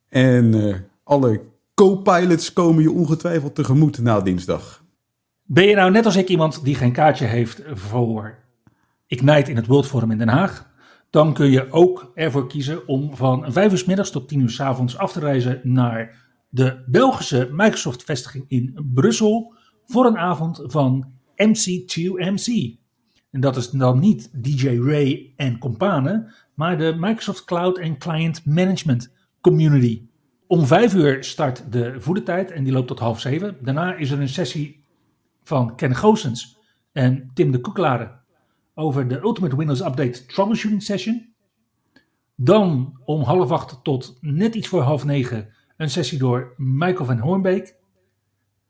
En 0.09 0.55
uh, 0.55 0.75
alle 1.03 1.41
co-pilots 1.73 2.53
komen 2.53 2.83
je 2.83 2.91
ongetwijfeld 2.91 3.55
tegemoet 3.55 3.99
na 3.99 4.21
dinsdag. 4.21 4.83
Ben 5.43 5.67
je 5.67 5.75
nou 5.75 5.91
net 5.91 6.05
als 6.05 6.15
ik 6.15 6.27
iemand 6.27 6.63
die 6.63 6.75
geen 6.75 6.91
kaartje 6.91 7.25
heeft 7.25 7.61
voor 7.73 8.40
Ignite 9.11 9.49
in 9.49 9.55
het 9.55 9.67
World 9.67 9.87
Forum 9.87 10.11
in 10.11 10.17
Den 10.17 10.27
Haag? 10.27 10.69
Dan 11.09 11.33
kun 11.33 11.51
je 11.51 11.71
ook 11.71 12.11
ervoor 12.15 12.47
kiezen 12.47 12.87
om 12.87 13.15
van 13.15 13.53
5 13.53 13.71
uur 13.71 13.83
middags 13.87 14.11
tot 14.11 14.27
10 14.27 14.39
uur 14.39 14.49
s 14.49 14.59
avonds 14.59 14.97
af 14.97 15.11
te 15.11 15.19
reizen 15.19 15.59
naar 15.63 16.25
de 16.49 16.83
Belgische 16.85 17.49
Microsoft-vestiging 17.51 18.45
in 18.47 18.89
Brussel 18.93 19.53
voor 19.85 20.05
een 20.05 20.17
avond 20.17 20.61
van 20.65 21.11
MC2MC. 21.35 22.79
En 23.31 23.39
dat 23.39 23.57
is 23.57 23.69
dan 23.69 23.99
niet 23.99 24.43
DJ 24.43 24.79
Ray 24.79 25.33
en 25.35 25.57
companen, 25.57 26.33
maar 26.53 26.77
de 26.77 26.95
Microsoft 26.99 27.45
Cloud 27.45 27.77
en 27.77 27.97
Client 27.97 28.45
Management 28.45 29.13
Community. 29.41 30.01
Om 30.47 30.65
vijf 30.65 30.93
uur 30.93 31.23
start 31.23 31.71
de 31.71 31.95
voedertijd 31.97 32.51
en 32.51 32.63
die 32.63 32.73
loopt 32.73 32.87
tot 32.87 32.99
half 32.99 33.19
zeven. 33.19 33.57
Daarna 33.61 33.95
is 33.95 34.11
er 34.11 34.19
een 34.19 34.29
sessie 34.29 34.83
van 35.43 35.75
Ken 35.75 35.95
Goossens 35.95 36.57
en 36.91 37.31
Tim 37.33 37.51
de 37.51 37.59
Koekelare 37.59 38.19
over 38.73 39.07
de 39.07 39.21
Ultimate 39.21 39.55
Windows 39.55 39.81
Update 39.81 40.25
Troubleshooting 40.25 40.83
Session. 40.83 41.33
Dan 42.35 42.99
om 43.05 43.21
half 43.21 43.51
acht 43.51 43.83
tot 43.83 44.17
net 44.21 44.55
iets 44.55 44.67
voor 44.67 44.81
half 44.81 45.05
negen 45.05 45.53
een 45.77 45.89
sessie 45.89 46.17
door 46.17 46.53
Michael 46.57 47.05
van 47.05 47.19
Hoornbeek. 47.19 47.75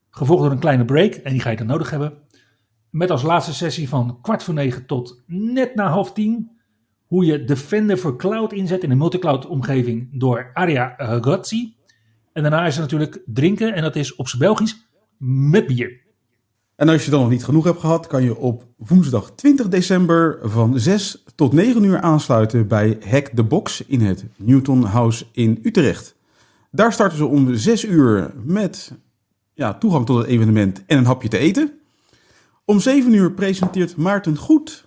Gevolgd 0.10 0.44
door 0.44 0.52
een 0.52 0.60
kleine 0.60 0.86
break 0.86 1.14
en 1.14 1.32
die 1.32 1.42
ga 1.42 1.50
je 1.50 1.58
dan 1.58 1.68
nodig 1.68 1.90
hebben. 1.90 2.18
Met 2.90 3.12
als 3.12 3.22
laatste 3.22 3.54
sessie 3.54 3.90
van 3.90 4.22
kwart 4.22 4.44
voor 4.44 4.54
negen 4.54 4.86
tot 4.86 5.24
net 5.28 5.76
na 5.76 5.90
half 5.90 6.14
tien. 6.14 6.60
Hoe 7.06 7.26
je 7.26 7.44
Defender 7.44 7.98
voor 7.98 8.18
Cloud 8.18 8.54
inzet 8.54 8.84
in 8.84 8.92
een 8.92 8.98
multicloud 8.98 9.46
omgeving 9.46 10.10
door 10.20 10.50
Aria 10.54 10.94
Ragazzi. 10.98 11.76
En 12.34 12.42
daarna 12.42 12.66
is 12.66 12.76
er 12.76 12.82
natuurlijk 12.82 13.22
drinken 13.26 13.74
en 13.74 13.82
dat 13.82 13.96
is 13.96 14.16
op 14.16 14.28
zijn 14.28 14.42
Belgisch 14.42 14.88
met 15.18 15.68
bier. 15.68 16.02
En 16.82 16.90
als 16.90 17.06
je 17.06 17.12
dan 17.12 17.20
nog 17.20 17.30
niet 17.30 17.44
genoeg 17.44 17.64
hebt 17.64 17.80
gehad, 17.80 18.08
kan 18.08 18.24
je 18.24 18.38
op 18.38 18.66
woensdag 18.78 19.32
20 19.36 19.68
december 19.68 20.40
van 20.44 20.80
6 20.80 21.24
tot 21.36 21.54
9 21.54 21.84
uur 21.84 22.00
aansluiten 22.00 22.68
bij 22.68 22.98
Hack 23.10 23.28
the 23.28 23.44
Box 23.44 23.84
in 23.86 24.02
het 24.02 24.26
Newton 24.36 24.84
House 24.84 25.26
in 25.32 25.60
Utrecht. 25.64 26.16
Daar 26.72 26.94
starten 26.94 27.18
ze 27.18 27.26
om 27.26 27.56
6 27.56 27.86
uur 27.86 28.34
met 28.44 28.94
ja, 29.54 29.74
toegang 29.74 30.06
tot 30.06 30.18
het 30.18 30.28
evenement 30.28 30.86
en 30.86 30.98
een 30.98 31.06
hapje 31.06 31.28
te 31.28 31.38
eten. 31.38 31.72
Om 32.66 32.80
7 32.80 33.14
uur 33.14 33.32
presenteert 33.32 33.96
Maarten 33.96 34.38
Goed 34.38 34.86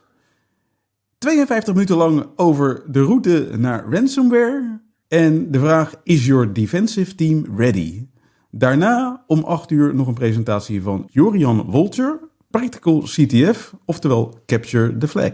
52 1.19 1.75
minuten 1.75 1.97
lang 1.97 2.27
over 2.37 2.83
de 2.87 3.03
route 3.03 3.49
naar 3.57 3.85
ransomware 3.91 4.81
en 5.09 5.51
de 5.51 5.59
vraag: 5.59 5.95
Is 6.03 6.27
your 6.27 6.53
defensive 6.53 7.15
team 7.15 7.47
ready? 7.57 8.07
Daarna 8.57 9.25
om 9.27 9.45
8 9.45 9.71
uur 9.71 9.95
nog 9.95 10.07
een 10.07 10.15
presentatie 10.15 10.83
van 10.83 11.09
Jorian 11.11 11.63
Wolter, 11.63 12.21
Practical 12.51 13.01
CTF, 13.01 13.75
oftewel 13.85 14.39
Capture 14.47 14.97
the 14.97 15.09
Flag. 15.09 15.33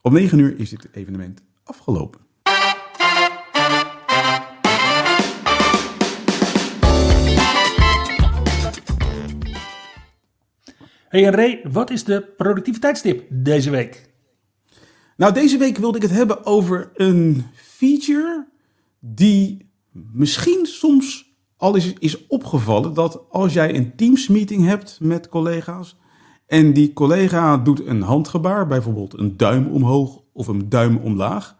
Om 0.00 0.12
9 0.12 0.38
uur 0.38 0.58
is 0.58 0.70
dit 0.70 0.88
evenement 0.92 1.42
afgelopen. 1.64 2.20
Hey 11.08 11.22
Ray, 11.22 11.60
wat 11.70 11.90
is 11.90 12.04
de 12.04 12.22
productiviteitstip 12.36 13.26
deze 13.30 13.70
week? 13.70 14.10
Nou, 15.16 15.32
deze 15.32 15.58
week 15.58 15.76
wilde 15.76 15.96
ik 15.96 16.02
het 16.02 16.12
hebben 16.12 16.46
over 16.46 16.90
een 16.94 17.44
feature 17.54 18.46
die 18.98 19.70
misschien 20.12 20.66
soms 20.66 21.25
al 21.56 21.74
is, 21.74 21.92
is 21.92 22.26
opgevallen 22.26 22.94
dat 22.94 23.24
als 23.30 23.52
jij 23.52 23.74
een 23.74 23.96
Teams 23.96 24.28
meeting 24.28 24.64
hebt 24.64 24.98
met 25.00 25.28
collega's 25.28 25.96
en 26.46 26.72
die 26.72 26.92
collega 26.92 27.56
doet 27.56 27.86
een 27.86 28.02
handgebaar, 28.02 28.66
bijvoorbeeld 28.66 29.18
een 29.18 29.36
duim 29.36 29.66
omhoog 29.66 30.22
of 30.32 30.48
een 30.48 30.68
duim 30.68 30.96
omlaag, 30.96 31.56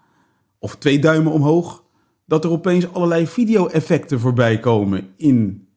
of 0.58 0.76
twee 0.76 0.98
duimen 0.98 1.32
omhoog, 1.32 1.84
dat 2.26 2.44
er 2.44 2.50
opeens 2.50 2.92
allerlei 2.92 3.26
video-effecten 3.26 4.20
voorbij 4.20 4.60
komen 4.60 5.08
in 5.16 5.68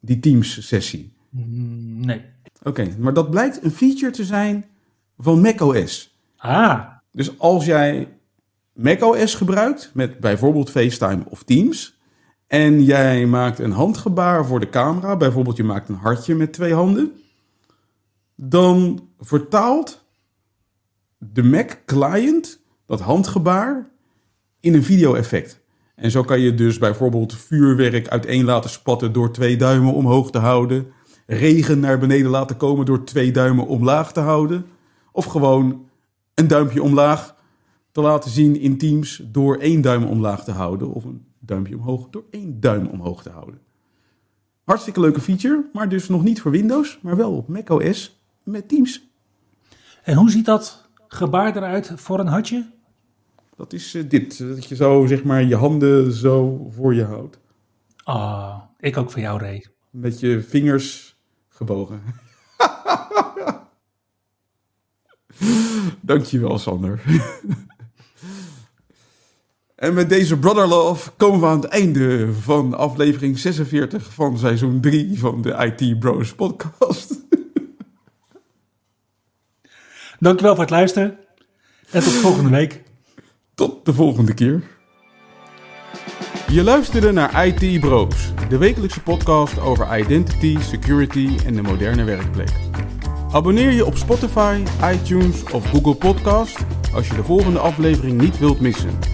die 0.00 0.20
Teams-sessie. 0.20 1.12
Mm, 1.30 2.04
nee. 2.04 2.22
Oké, 2.62 2.96
maar 2.98 3.14
dat 3.14 3.30
blijkt 3.30 3.64
een 3.64 3.70
feature 3.70 4.12
te 4.12 4.24
zijn 4.24 4.64
van 5.18 5.40
macOS. 5.40 6.18
Ah. 6.36 6.80
Dus 7.10 7.38
als 7.38 7.64
jij 7.64 8.08
macOS 8.72 9.34
gebruikt 9.34 9.90
met 9.94 10.18
bijvoorbeeld 10.18 10.70
FaceTime 10.70 11.22
of 11.28 11.42
Teams 11.42 11.98
en 12.46 12.82
jij 12.82 13.26
maakt 13.26 13.58
een 13.58 13.72
handgebaar 13.72 14.46
voor 14.46 14.60
de 14.60 14.68
camera, 14.68 15.16
bijvoorbeeld 15.16 15.56
je 15.56 15.64
maakt 15.64 15.88
een 15.88 15.94
hartje 15.94 16.34
met 16.34 16.52
twee 16.52 16.74
handen, 16.74 17.12
dan 18.34 19.08
vertaalt 19.20 20.04
de 21.18 21.42
Mac 21.42 21.78
client 21.86 22.60
dat 22.86 23.00
handgebaar 23.00 23.88
in 24.60 24.74
een 24.74 24.84
video-effect. 24.84 25.62
En 25.94 26.10
zo 26.10 26.22
kan 26.22 26.40
je 26.40 26.54
dus 26.54 26.78
bijvoorbeeld 26.78 27.34
vuurwerk 27.34 28.08
uiteen 28.08 28.44
laten 28.44 28.70
spatten 28.70 29.12
door 29.12 29.32
twee 29.32 29.56
duimen 29.56 29.92
omhoog 29.92 30.30
te 30.30 30.38
houden 30.38 30.92
regen 31.26 31.80
naar 31.80 31.98
beneden 31.98 32.30
laten 32.30 32.56
komen 32.56 32.86
door 32.86 33.04
twee 33.04 33.30
duimen 33.30 33.66
omlaag 33.66 34.12
te 34.12 34.20
houden. 34.20 34.66
Of 35.12 35.24
gewoon 35.24 35.88
een 36.34 36.48
duimpje 36.48 36.82
omlaag 36.82 37.34
te 37.92 38.00
laten 38.00 38.30
zien 38.30 38.60
in 38.60 38.78
Teams 38.78 39.22
door 39.24 39.56
één 39.56 39.80
duim 39.80 40.04
omlaag 40.04 40.44
te 40.44 40.50
houden. 40.50 40.92
Of 40.92 41.04
een 41.04 41.24
duimpje 41.46 41.76
omhoog 41.76 42.08
door 42.10 42.24
één 42.30 42.60
duim 42.60 42.86
omhoog 42.86 43.22
te 43.22 43.30
houden. 43.30 43.60
Hartstikke 44.64 45.00
leuke 45.00 45.20
feature, 45.20 45.64
maar 45.72 45.88
dus 45.88 46.08
nog 46.08 46.22
niet 46.22 46.40
voor 46.40 46.50
Windows, 46.50 46.98
maar 47.02 47.16
wel 47.16 47.36
op 47.36 47.48
macOS 47.48 48.20
met 48.42 48.68
Teams. 48.68 49.08
En 50.02 50.16
hoe 50.16 50.30
ziet 50.30 50.44
dat 50.44 50.88
gebaar 51.08 51.56
eruit 51.56 51.92
voor 51.94 52.20
een 52.20 52.26
hartje? 52.26 52.70
Dat 53.56 53.72
is 53.72 53.94
uh, 53.94 54.08
dit, 54.08 54.38
dat 54.38 54.64
je 54.64 54.76
zo 54.76 55.06
zeg 55.06 55.24
maar 55.24 55.42
je 55.42 55.56
handen 55.56 56.12
zo 56.12 56.66
voor 56.70 56.94
je 56.94 57.04
houdt. 57.04 57.38
Ah, 58.04 58.60
ik 58.80 58.96
ook 58.96 59.10
voor 59.10 59.20
jou, 59.20 59.40
Ray. 59.40 59.66
Met 59.90 60.20
je 60.20 60.42
vingers 60.42 61.16
gebogen. 61.48 62.02
Dankjewel, 66.00 66.58
Sander. 66.58 67.02
en 69.84 69.94
met 69.94 70.08
deze 70.08 70.38
Brother 70.38 70.66
Love 70.66 71.10
komen 71.16 71.40
we 71.40 71.46
aan 71.46 71.60
het 71.60 71.70
einde 71.70 72.32
van 72.32 72.74
aflevering 72.74 73.38
46 73.38 74.12
van 74.12 74.38
seizoen 74.38 74.80
3 74.80 75.18
van 75.18 75.42
de 75.42 75.74
IT 75.76 75.98
Bros 75.98 76.34
podcast. 76.34 77.14
Dankjewel 80.20 80.54
voor 80.54 80.64
het 80.64 80.72
luisteren. 80.72 81.18
En 81.90 82.02
tot 82.02 82.12
volgende 82.12 82.50
week. 82.50 82.82
Tot 83.54 83.84
de 83.84 83.94
volgende 83.94 84.34
keer. 84.34 84.62
Je 86.48 86.62
luisterde 86.62 87.12
naar 87.12 87.46
IT 87.46 87.80
Bros, 87.80 88.32
de 88.48 88.58
wekelijkse 88.58 89.02
podcast 89.02 89.60
over 89.60 89.98
identity, 89.98 90.58
security 90.60 91.36
en 91.46 91.54
de 91.54 91.62
moderne 91.62 92.04
werkplek. 92.04 92.52
Abonneer 93.32 93.70
je 93.70 93.84
op 93.84 93.96
Spotify, 93.96 94.62
iTunes 94.92 95.42
of 95.52 95.70
Google 95.70 95.94
Podcast 95.94 96.56
als 96.94 97.08
je 97.08 97.14
de 97.14 97.24
volgende 97.24 97.58
aflevering 97.58 98.20
niet 98.20 98.38
wilt 98.38 98.60
missen. 98.60 99.13